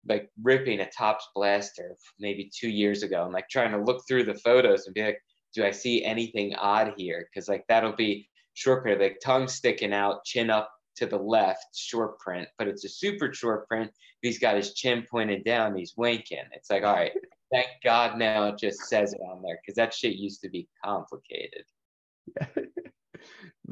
like 0.09 0.31
ripping 0.43 0.81
a 0.81 0.91
Topps 0.91 1.29
blaster 1.35 1.97
maybe 2.19 2.51
two 2.55 2.69
years 2.69 3.03
ago 3.03 3.25
and 3.25 3.33
like 3.33 3.49
trying 3.49 3.73
to 3.73 3.83
look 3.83 4.03
through 4.07 4.25
the 4.25 4.35
photos 4.35 4.87
and 4.87 4.95
be 4.95 5.03
like 5.03 5.21
do 5.55 5.65
I 5.65 5.71
see 5.71 6.05
anything 6.05 6.55
odd 6.57 6.95
here? 6.97 7.29
Because 7.33 7.49
like 7.49 7.65
that'll 7.69 7.95
be 7.95 8.29
short 8.55 8.83
print, 8.83 9.01
like 9.01 9.21
tongue 9.25 9.49
sticking 9.49 9.95
out, 9.95 10.25
chin 10.25 10.51
up 10.51 10.71
to 10.97 11.07
the 11.07 11.17
left, 11.17 11.65
short 11.75 12.19
print, 12.19 12.49
but 12.59 12.69
it's 12.69 12.85
a 12.85 12.89
super 12.89 13.33
short 13.33 13.67
print. 13.69 13.91
He's 14.21 14.39
got 14.39 14.57
his 14.57 14.75
chin 14.75 15.07
pointed 15.11 15.45
down, 15.45 15.77
he's 15.77 15.95
winking. 15.97 16.45
It's 16.53 16.71
like, 16.71 16.83
all 16.83 16.95
right, 16.95 17.13
thank 17.53 17.69
God 17.83 18.19
now 18.19 18.49
it 18.49 18.59
just 18.59 18.81
says 18.87 19.13
it 19.13 19.21
on 19.21 19.43
there 19.43 19.59
because 19.63 19.77
that 19.77 19.95
shit 19.95 20.17
used 20.17 20.41
to 20.43 20.49
be 20.49 20.69
complicated. 20.85 21.65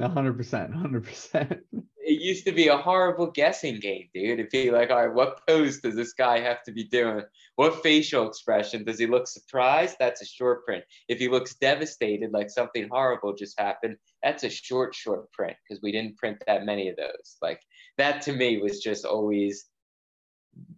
Hundred 0.01 0.37
percent, 0.37 0.73
hundred 0.73 1.05
percent. 1.05 1.59
It 2.05 2.21
used 2.21 2.45
to 2.47 2.51
be 2.51 2.67
a 2.67 2.75
horrible 2.75 3.31
guessing 3.31 3.79
game, 3.79 4.09
dude. 4.13 4.37
It'd 4.37 4.49
be 4.49 4.71
like, 4.71 4.89
all 4.89 5.07
right, 5.07 5.15
what 5.15 5.39
pose 5.47 5.79
does 5.79 5.95
this 5.95 6.11
guy 6.11 6.41
have 6.41 6.61
to 6.63 6.73
be 6.73 6.83
doing? 6.83 7.21
What 7.55 7.81
facial 7.81 8.27
expression 8.27 8.83
does 8.83 8.99
he 8.99 9.07
look 9.07 9.25
surprised? 9.25 9.95
That's 9.99 10.21
a 10.21 10.25
short 10.25 10.65
print. 10.65 10.83
If 11.07 11.19
he 11.19 11.29
looks 11.29 11.55
devastated, 11.55 12.33
like 12.33 12.49
something 12.49 12.89
horrible 12.91 13.33
just 13.33 13.57
happened, 13.57 13.95
that's 14.21 14.43
a 14.43 14.49
short, 14.49 14.93
short 14.93 15.31
print 15.31 15.55
because 15.63 15.81
we 15.81 15.93
didn't 15.93 16.17
print 16.17 16.43
that 16.45 16.65
many 16.65 16.89
of 16.89 16.97
those. 16.97 17.37
Like 17.41 17.61
that 17.97 18.21
to 18.23 18.33
me 18.33 18.57
was 18.57 18.81
just 18.81 19.05
always 19.05 19.67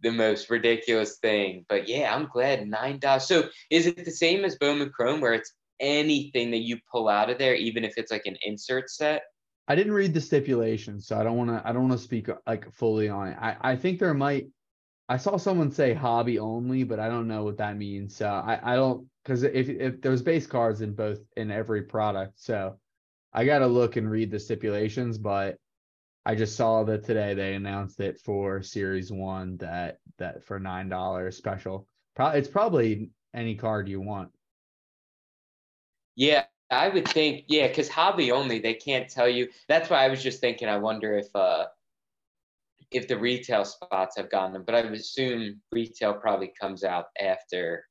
the 0.04 0.12
most 0.12 0.52
ridiculous 0.52 1.18
thing. 1.18 1.66
But 1.68 1.90
yeah, 1.90 2.14
I'm 2.16 2.28
glad 2.32 2.68
nine 2.68 3.00
dollars. 3.00 3.28
So 3.28 3.50
is 3.72 3.88
it 3.88 4.06
the 4.06 4.12
same 4.12 4.46
as 4.46 4.58
Bowman 4.58 4.92
Chrome 4.92 5.22
where 5.22 5.34
it's 5.34 5.54
anything 5.80 6.52
that 6.52 6.60
you 6.60 6.80
pull 6.92 7.08
out 7.08 7.30
of 7.30 7.38
there, 7.38 7.56
even 7.56 7.84
if 7.84 7.98
it's 7.98 8.12
like 8.12 8.26
an 8.26 8.38
insert 8.46 8.90
set? 8.90 9.24
I 9.68 9.76
didn't 9.76 9.94
read 9.94 10.14
the 10.14 10.22
stipulations, 10.22 11.08
so 11.08 11.18
I 11.18 11.24
don't 11.24 11.38
want 11.38 11.50
to. 11.50 11.62
I 11.68 11.74
don't 11.74 11.88
want 11.90 12.00
to 12.00 12.04
speak 12.04 12.30
like 12.46 12.72
fully 12.72 13.10
on 13.10 13.30
it. 13.30 13.38
I 13.40 13.58
I 13.62 13.76
think 13.76 14.00
there 14.00 14.14
might. 14.14 14.48
I 15.08 15.18
saw 15.18 15.38
someone 15.38 15.72
say 15.72 15.94
hobby 15.94 16.40
only, 16.40 16.84
but 16.84 17.00
I 17.00 17.10
don't 17.10 17.28
know 17.28 17.44
what 17.44 17.58
that 17.58 17.78
means. 17.78 18.16
So 18.16 18.28
I 18.28 18.60
I 18.62 18.76
don't 18.76 19.08
because 19.24 19.44
if 19.44 19.70
if 19.70 20.02
there's 20.02 20.22
base 20.22 20.46
cards 20.46 20.82
in 20.82 20.94
both 20.94 21.20
in 21.36 21.50
every 21.52 21.84
product, 21.84 22.40
so 22.40 22.78
I 23.34 23.46
got 23.46 23.60
to 23.60 23.68
look 23.68 23.96
and 23.96 24.10
read 24.10 24.32
the 24.32 24.40
stipulations. 24.40 25.18
But 25.18 25.58
I 26.26 26.36
just 26.36 26.56
saw 26.56 26.84
that 26.84 27.04
today 27.04 27.34
they 27.34 27.56
announced 27.56 28.00
it 28.00 28.20
for 28.20 28.62
Series 28.62 29.12
One 29.12 29.58
that 29.58 29.98
that 30.18 30.44
for 30.44 30.60
nine 30.60 30.90
dollars 30.90 31.38
special. 31.38 31.88
Probably 32.16 32.40
it's 32.40 32.48
probably 32.48 33.10
any 33.34 33.56
card 33.56 33.90
you 33.90 34.00
want. 34.00 34.30
Yeah, 36.16 36.46
I 36.72 36.90
would 36.90 37.08
think, 37.08 37.46
yeah, 37.48 37.68
because 37.68 37.90
hobby 37.90 38.32
only, 38.32 38.60
they 38.60 38.74
can't 38.74 39.10
tell 39.10 39.28
you. 39.28 39.50
That's 39.68 39.90
why 39.90 40.04
I 40.04 40.10
was 40.10 40.24
just 40.24 40.40
thinking. 40.40 40.68
I 40.68 40.78
wonder 40.78 41.18
if 41.18 41.28
uh 41.36 41.66
if 42.92 43.08
the 43.08 43.18
retail 43.18 43.66
spots 43.66 44.16
have 44.16 44.30
gotten 44.30 44.54
them, 44.54 44.64
but 44.66 44.76
I 44.76 44.82
would 44.82 44.94
assume 44.94 45.60
retail 45.72 46.14
probably 46.14 46.54
comes 46.60 46.84
out 46.84 47.08
after 47.20 47.86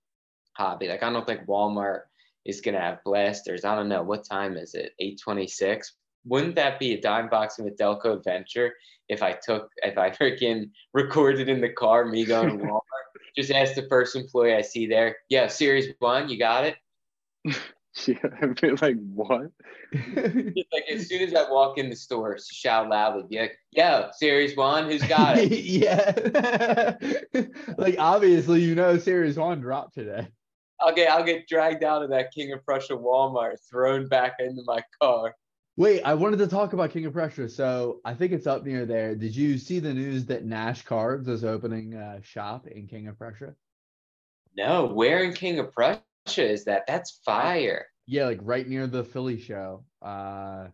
hobby. 0.57 0.89
Like 0.89 1.03
I 1.03 1.13
don't 1.13 1.27
think 1.27 1.47
Walmart 1.47 2.03
is 2.45 2.61
gonna 2.61 2.81
have 2.81 3.05
blasters. 3.05 3.65
I 3.65 3.75
don't 3.75 3.89
know 3.89 4.03
what 4.03 4.25
time 4.25 4.57
is 4.57 4.75
it? 4.75 4.93
Eight 4.99 5.21
twenty 5.23 5.47
six. 5.47 5.95
Wouldn't 6.27 6.55
that 6.57 6.79
be 6.79 6.95
a 6.95 7.01
dime 7.01 7.29
boxing 7.29 7.67
with 7.67 7.77
Delco 7.77 8.17
Adventure 8.17 8.73
if 9.09 9.23
I 9.23 9.33
took 9.33 9.71
if 9.83 9.99
I 9.99 10.11
freaking 10.11 10.71
recorded 10.95 11.49
in 11.49 11.61
the 11.61 11.69
car 11.69 12.07
me 12.07 12.25
going 12.25 12.59
to 12.59 12.65
Walmart? 12.65 12.81
just 13.37 13.51
ask 13.51 13.75
the 13.75 13.87
first 13.89 14.17
employee 14.17 14.55
I 14.55 14.63
see 14.63 14.87
there. 14.87 15.17
Yeah, 15.29 15.49
series 15.49 15.93
one, 15.99 16.29
you 16.29 16.39
got 16.39 16.65
it. 16.65 16.77
Yeah, 18.07 18.17
I'd 18.43 18.61
be 18.61 18.71
like, 18.71 18.97
what? 19.15 19.53
Like 19.93 20.85
as 20.91 21.09
soon 21.09 21.23
as 21.23 21.35
I 21.35 21.49
walk 21.49 21.79
in 21.79 21.91
the 21.91 21.97
store, 21.97 22.37
shout 22.39 22.89
loudly, 22.89 23.23
be 23.31 23.39
like, 23.39 23.57
"Yo, 23.71 24.09
Series 24.17 24.57
One, 24.57 24.91
who's 24.91 25.03
got 25.05 25.37
it?" 25.39 25.53
yeah, 25.65 26.97
like 27.79 27.97
obviously 27.99 28.63
you 28.63 28.75
know 28.75 28.99
Series 28.99 29.39
One 29.39 29.61
dropped 29.61 29.95
today. 29.95 30.27
I'll 30.81 30.95
get 30.95 31.11
I'll 31.13 31.25
get 31.25 31.47
dragged 31.47 31.85
out 31.85 32.03
of 32.03 32.11
that 32.11 32.33
King 32.33 32.53
of 32.53 32.65
Prussia 32.65 32.95
Walmart, 32.95 33.59
thrown 33.71 34.09
back 34.09 34.35
into 34.41 34.63
my 34.65 34.83
car. 35.01 35.37
Wait, 35.77 36.03
I 36.03 36.15
wanted 36.15 36.39
to 36.39 36.49
talk 36.49 36.73
about 36.73 36.91
King 36.91 37.07
of 37.07 37.13
Prussia. 37.13 37.49
So 37.49 38.01
I 38.05 38.15
think 38.15 38.33
it's 38.33 38.47
up 38.47 38.65
near 38.65 38.87
there. 38.87 39.15
Did 39.15 39.35
you 39.35 39.57
see 39.59 39.79
the 39.79 39.95
news 39.95 40.25
that 40.27 40.45
Nash 40.45 40.83
Cards 40.83 41.29
is 41.29 41.45
opening 41.45 41.95
a 41.95 42.21
shop 42.23 42.67
in 42.67 42.87
King 42.87 43.09
of 43.09 43.19
Prussia? 43.19 43.55
No, 44.57 44.87
where 44.87 45.23
in 45.23 45.33
King 45.33 45.59
of 45.59 45.73
Prussia 45.73 46.03
is 46.37 46.65
that? 46.65 46.85
That's 46.87 47.21
fire. 47.25 47.87
Yeah, 48.07 48.27
like 48.27 48.41
right 48.43 48.67
near 48.67 48.87
the 48.87 49.05
Philly 49.05 49.39
show. 49.39 49.85
Uh 50.03 50.69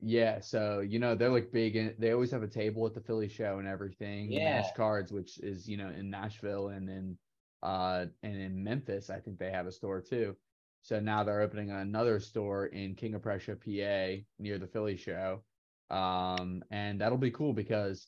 yeah, 0.00 0.40
so 0.40 0.80
you 0.80 0.98
know 0.98 1.14
they're 1.14 1.30
like 1.30 1.52
big 1.52 1.76
and 1.76 1.94
they 1.98 2.12
always 2.12 2.30
have 2.30 2.42
a 2.42 2.48
table 2.48 2.86
at 2.86 2.94
the 2.94 3.00
Philly 3.00 3.28
show 3.28 3.58
and 3.58 3.68
everything. 3.68 4.30
Yeah. 4.30 4.60
Nash 4.60 4.72
Cards, 4.76 5.12
which 5.12 5.38
is 5.38 5.68
you 5.68 5.76
know 5.76 5.88
in 5.88 6.10
Nashville 6.10 6.68
and 6.68 6.88
in 6.88 7.18
uh 7.62 8.06
and 8.22 8.36
in 8.36 8.62
Memphis, 8.62 9.10
I 9.10 9.18
think 9.18 9.38
they 9.38 9.50
have 9.50 9.66
a 9.66 9.72
store 9.72 10.00
too. 10.00 10.36
So 10.82 11.00
now 11.00 11.24
they're 11.24 11.40
opening 11.40 11.70
another 11.70 12.20
store 12.20 12.66
in 12.66 12.94
King 12.94 13.14
of 13.14 13.22
Prussia, 13.22 13.56
PA, 13.56 14.22
near 14.38 14.58
the 14.58 14.68
Philly 14.72 14.96
show. 14.96 15.42
Um, 15.90 16.62
and 16.70 17.00
that'll 17.00 17.18
be 17.18 17.30
cool 17.30 17.52
because 17.52 18.06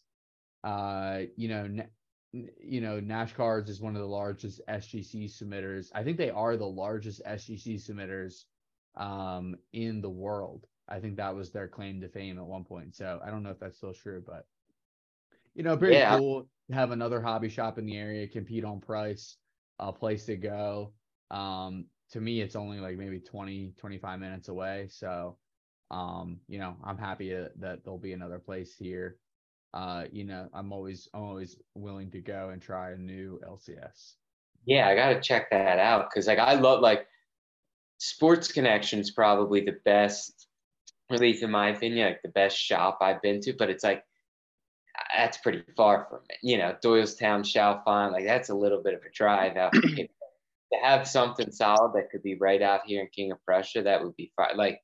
uh, 0.62 1.20
you 1.36 1.48
know, 1.48 1.68
you 2.32 2.80
know, 2.80 3.00
Nash 3.00 3.32
Cards 3.32 3.70
is 3.70 3.80
one 3.80 3.96
of 3.96 4.02
the 4.02 4.08
largest 4.08 4.60
SGC 4.68 5.24
submitters. 5.26 5.90
I 5.94 6.04
think 6.04 6.16
they 6.16 6.30
are 6.30 6.56
the 6.56 6.66
largest 6.66 7.22
SGC 7.24 7.76
submitters 7.76 8.44
um, 8.96 9.56
in 9.72 10.00
the 10.00 10.10
world. 10.10 10.66
I 10.88 11.00
think 11.00 11.16
that 11.16 11.34
was 11.34 11.52
their 11.52 11.68
claim 11.68 12.00
to 12.00 12.08
fame 12.08 12.38
at 12.38 12.46
one 12.46 12.64
point. 12.64 12.94
So 12.94 13.20
I 13.24 13.30
don't 13.30 13.42
know 13.42 13.50
if 13.50 13.58
that's 13.60 13.78
still 13.78 13.94
true, 13.94 14.22
but 14.24 14.46
you 15.54 15.62
know, 15.62 15.76
pretty 15.76 16.00
Yeah. 16.00 16.00
cool 16.00 16.48
to 16.68 16.74
have 16.74 16.90
another 16.90 17.20
hobby 17.20 17.48
shop 17.48 17.78
in 17.78 17.86
the 17.86 17.96
area, 17.96 18.26
compete 18.28 18.64
on 18.64 18.80
price, 18.80 19.38
a 19.78 19.92
place 19.92 20.26
to 20.26 20.36
go. 20.36 20.94
Um, 21.30 21.86
to 22.10 22.20
me, 22.20 22.40
it's 22.40 22.56
only 22.56 22.80
like 22.80 22.96
maybe 22.96 23.20
20, 23.20 23.74
25 23.76 24.20
minutes 24.20 24.48
away. 24.48 24.88
So, 24.88 25.38
um, 25.90 26.40
you 26.48 26.58
know, 26.58 26.76
I'm 26.84 26.98
happy 26.98 27.30
that, 27.32 27.58
that 27.60 27.84
there'll 27.84 27.98
be 27.98 28.12
another 28.12 28.38
place 28.38 28.74
here 28.74 29.18
uh, 29.72 30.04
you 30.10 30.24
know, 30.24 30.48
I'm 30.52 30.72
always 30.72 31.08
I'm 31.14 31.22
always 31.22 31.56
willing 31.74 32.10
to 32.12 32.20
go 32.20 32.50
and 32.50 32.60
try 32.60 32.90
a 32.90 32.96
new 32.96 33.40
LCS. 33.46 34.14
Yeah, 34.66 34.88
I 34.88 34.94
gotta 34.94 35.20
check 35.20 35.50
that 35.50 35.78
out 35.78 36.10
because 36.10 36.26
like 36.26 36.38
I 36.38 36.54
love 36.54 36.80
like 36.80 37.06
Sports 37.98 38.50
Connection's 38.50 39.10
probably 39.10 39.60
the 39.60 39.78
best, 39.84 40.48
at 41.10 41.20
least 41.20 41.42
in 41.42 41.50
my 41.50 41.70
opinion, 41.70 42.08
like 42.08 42.22
the 42.22 42.28
best 42.30 42.56
shop 42.56 42.98
I've 43.00 43.22
been 43.22 43.40
to. 43.42 43.52
But 43.52 43.70
it's 43.70 43.84
like 43.84 44.04
that's 45.16 45.38
pretty 45.38 45.62
far 45.76 46.06
from 46.10 46.20
it. 46.28 46.38
You 46.42 46.58
know, 46.58 46.76
Doylestown, 46.84 47.42
Chalfont, 47.42 48.12
like 48.12 48.24
that's 48.24 48.50
a 48.50 48.54
little 48.54 48.82
bit 48.82 48.94
of 48.94 49.00
a 49.00 49.10
drive 49.12 49.56
out. 49.56 49.72
to 50.72 50.78
have 50.82 51.06
something 51.08 51.50
solid 51.50 51.92
that 51.94 52.10
could 52.10 52.22
be 52.22 52.36
right 52.36 52.62
out 52.62 52.82
here 52.86 53.02
in 53.02 53.08
King 53.08 53.32
of 53.32 53.44
Prussia, 53.44 53.82
that 53.82 54.04
would 54.04 54.16
be 54.16 54.32
fine. 54.36 54.56
Like 54.56 54.80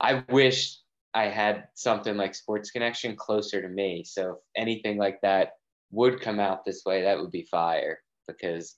I 0.00 0.24
wish 0.28 0.78
I 1.14 1.24
had 1.24 1.68
something 1.74 2.16
like 2.16 2.34
Sports 2.34 2.70
Connection 2.70 3.16
closer 3.16 3.60
to 3.60 3.68
me. 3.68 4.04
So 4.04 4.32
if 4.32 4.38
anything 4.56 4.96
like 4.98 5.20
that 5.22 5.52
would 5.90 6.20
come 6.20 6.38
out 6.38 6.64
this 6.64 6.82
way, 6.86 7.02
that 7.02 7.18
would 7.18 7.32
be 7.32 7.48
fire 7.50 7.98
because 8.28 8.76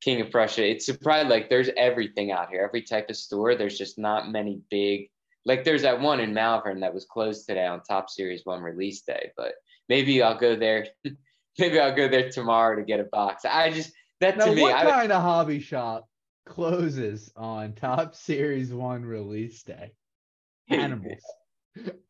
King 0.00 0.20
of 0.20 0.30
Prussia, 0.30 0.70
it's 0.70 0.86
surprised 0.86 1.28
like 1.28 1.50
there's 1.50 1.70
everything 1.76 2.32
out 2.32 2.48
here, 2.48 2.62
every 2.62 2.82
type 2.82 3.10
of 3.10 3.16
store. 3.16 3.54
There's 3.54 3.78
just 3.78 3.98
not 3.98 4.30
many 4.30 4.60
big 4.70 5.10
like 5.46 5.62
there's 5.62 5.82
that 5.82 6.00
one 6.00 6.20
in 6.20 6.34
Malvern 6.34 6.80
that 6.80 6.92
was 6.92 7.06
closed 7.06 7.46
today 7.46 7.64
on 7.64 7.80
Topps 7.82 8.16
Series 8.16 8.44
One 8.44 8.62
release 8.62 9.02
day, 9.02 9.30
but 9.36 9.54
maybe 9.88 10.20
I'll 10.20 10.38
go 10.38 10.56
there. 10.56 10.88
maybe 11.58 11.78
I'll 11.78 11.94
go 11.94 12.08
there 12.08 12.30
tomorrow 12.30 12.76
to 12.76 12.82
get 12.82 13.00
a 13.00 13.04
box. 13.04 13.44
I 13.44 13.70
just 13.70 13.92
that 14.20 14.36
Now, 14.36 14.46
to 14.46 14.54
me, 14.54 14.62
what 14.62 14.74
I, 14.74 14.90
kind 14.90 15.12
of 15.12 15.22
hobby 15.22 15.60
shop 15.60 16.08
closes 16.44 17.30
on 17.36 17.74
Topps 17.74 18.18
Series 18.18 18.74
One 18.74 19.04
release 19.04 19.62
day? 19.62 19.92
Animals. 20.68 21.22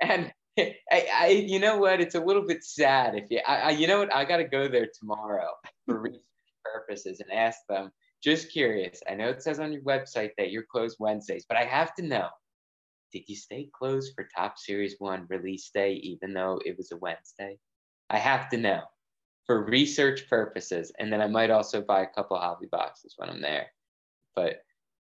And 0.00 0.32
I, 0.58 0.74
I, 1.14 1.26
you 1.28 1.58
know 1.58 1.78
what? 1.78 2.00
It's 2.00 2.14
a 2.14 2.20
little 2.20 2.46
bit 2.46 2.64
sad 2.64 3.14
if 3.14 3.24
you, 3.30 3.40
I, 3.46 3.56
I 3.56 3.70
you 3.70 3.86
know 3.86 3.98
what? 3.98 4.14
I 4.14 4.24
got 4.24 4.38
to 4.38 4.44
go 4.44 4.68
there 4.68 4.88
tomorrow 4.98 5.50
for 5.86 5.98
research 6.00 6.22
purposes 6.64 7.20
and 7.20 7.30
ask 7.32 7.58
them. 7.68 7.90
Just 8.22 8.50
curious. 8.50 9.02
I 9.08 9.14
know 9.14 9.28
it 9.28 9.42
says 9.42 9.60
on 9.60 9.72
your 9.72 9.82
website 9.82 10.30
that 10.38 10.50
you're 10.50 10.64
closed 10.70 10.96
Wednesdays, 10.98 11.44
but 11.46 11.58
I 11.58 11.64
have 11.64 11.94
to 11.96 12.02
know: 12.02 12.28
Did 13.12 13.24
you 13.28 13.36
stay 13.36 13.68
closed 13.78 14.14
for 14.14 14.26
Topps 14.34 14.64
Series 14.64 14.96
One 14.98 15.26
release 15.28 15.70
day, 15.72 15.94
even 15.94 16.32
though 16.32 16.60
it 16.64 16.76
was 16.76 16.90
a 16.92 16.96
Wednesday? 16.96 17.58
I 18.08 18.18
have 18.18 18.48
to 18.50 18.56
know 18.56 18.80
for 19.46 19.64
research 19.64 20.28
purposes, 20.28 20.92
and 20.98 21.12
then 21.12 21.20
I 21.20 21.26
might 21.26 21.50
also 21.50 21.82
buy 21.82 22.02
a 22.02 22.08
couple 22.14 22.38
hobby 22.38 22.66
boxes 22.72 23.14
when 23.16 23.28
I'm 23.28 23.42
there. 23.42 23.66
But 24.34 24.62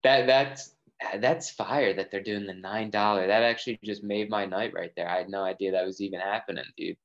that 0.02 0.26
that's 0.26 0.74
that's 1.18 1.50
fire 1.50 1.94
that 1.94 2.10
they're 2.10 2.22
doing 2.22 2.46
the 2.46 2.54
nine 2.54 2.90
dollar. 2.90 3.26
That 3.26 3.42
actually 3.42 3.78
just 3.84 4.02
made 4.02 4.30
my 4.30 4.46
night 4.46 4.72
right 4.74 4.92
there. 4.96 5.08
I 5.08 5.18
had 5.18 5.28
no 5.28 5.42
idea 5.42 5.72
that 5.72 5.86
was 5.86 6.00
even 6.00 6.20
happening, 6.20 6.64
dude. 6.76 6.96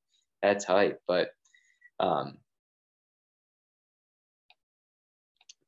That's 0.41 0.65
hype. 0.65 1.01
But 1.07 1.31
um 1.99 2.37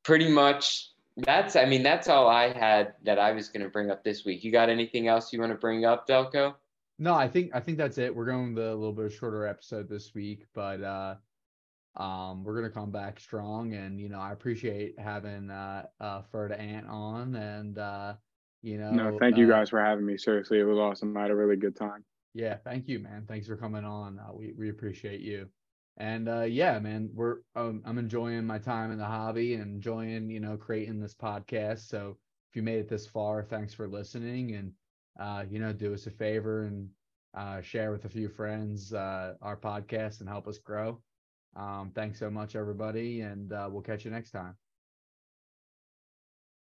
pretty 0.02 0.30
much 0.30 0.90
that's 1.16 1.56
I 1.56 1.66
mean, 1.66 1.82
that's 1.82 2.08
all 2.08 2.28
I 2.28 2.52
had 2.52 2.94
that 3.04 3.18
I 3.18 3.32
was 3.32 3.48
gonna 3.48 3.68
bring 3.68 3.90
up 3.90 4.02
this 4.02 4.24
week. 4.24 4.44
You 4.44 4.52
got 4.52 4.68
anything 4.68 5.08
else 5.08 5.32
you 5.32 5.40
want 5.40 5.52
to 5.52 5.58
bring 5.58 5.84
up, 5.84 6.08
Delco? 6.08 6.54
No, 6.98 7.14
I 7.14 7.28
think 7.28 7.50
I 7.54 7.60
think 7.60 7.78
that's 7.78 7.98
it. 7.98 8.14
We're 8.14 8.26
going 8.26 8.54
the 8.54 8.74
little 8.74 8.92
bit 8.92 9.12
shorter 9.12 9.46
episode 9.46 9.88
this 9.88 10.14
week, 10.14 10.46
but 10.54 10.82
uh 10.82 11.16
um, 11.96 12.44
we're 12.44 12.54
gonna 12.54 12.70
come 12.70 12.90
back 12.90 13.20
strong. 13.20 13.72
And 13.74 14.00
you 14.00 14.08
know, 14.08 14.20
I 14.20 14.32
appreciate 14.32 14.98
having 14.98 15.50
uh, 15.50 15.86
uh, 16.00 16.22
Ferda 16.32 16.58
Ant 16.58 16.86
on, 16.88 17.34
and 17.36 17.78
uh, 17.78 18.14
you 18.62 18.78
know, 18.78 19.18
No, 19.18 19.28
thank 19.28 19.36
you 19.36 19.48
uh, 19.50 19.60
guys 19.60 19.70
for 19.70 19.80
having 19.80 20.04
me. 20.06 20.18
Seriously, 20.18 20.60
it 20.60 20.64
was 20.64 20.78
awesome. 20.78 21.16
I 21.16 21.22
had 21.22 21.30
a 21.30 21.36
really 21.36 21.56
good 21.56 21.76
time. 21.76 22.04
Yeah, 22.34 22.56
thank 22.56 22.88
you, 22.88 22.98
man. 22.98 23.24
Thanks 23.26 23.46
for 23.46 23.56
coming 23.56 23.84
on. 23.84 24.18
Uh, 24.18 24.32
we 24.34 24.52
we 24.52 24.70
appreciate 24.70 25.20
you. 25.20 25.48
And 25.96 26.28
uh, 26.28 26.42
yeah, 26.42 26.78
man, 26.78 27.10
we're 27.14 27.38
um, 27.54 27.82
I'm 27.84 27.98
enjoying 27.98 28.44
my 28.46 28.58
time 28.58 28.90
in 28.90 28.98
the 28.98 29.04
hobby 29.06 29.54
and 29.54 29.62
enjoying 29.74 30.30
you 30.30 30.40
know 30.40 30.56
creating 30.56 31.00
this 31.00 31.14
podcast. 31.14 31.88
So 31.88 32.16
if 32.50 32.56
you 32.56 32.62
made 32.62 32.78
it 32.80 32.88
this 32.88 33.06
far, 33.06 33.42
thanks 33.42 33.74
for 33.74 33.88
listening, 33.88 34.54
and 34.54 34.72
uh, 35.18 35.44
you 35.48 35.58
know, 35.58 35.72
do 35.72 35.92
us 35.94 36.06
a 36.06 36.10
favor 36.10 36.62
and 36.64 36.88
uh, 37.34 37.60
share 37.60 37.90
with 37.92 38.04
a 38.04 38.08
few 38.08 38.28
friends 38.28 38.92
uh, 38.92 39.34
our 39.42 39.56
podcast 39.56 40.20
and 40.20 40.28
help 40.28 40.46
us 40.48 40.58
grow. 40.58 41.00
Um, 41.54 41.90
thanks 41.94 42.18
so 42.18 42.30
much, 42.30 42.56
everybody, 42.56 43.20
and 43.22 43.52
uh, 43.52 43.68
we'll 43.70 43.82
catch 43.82 44.04
you 44.04 44.10
next 44.10 44.30
time. 44.32 44.56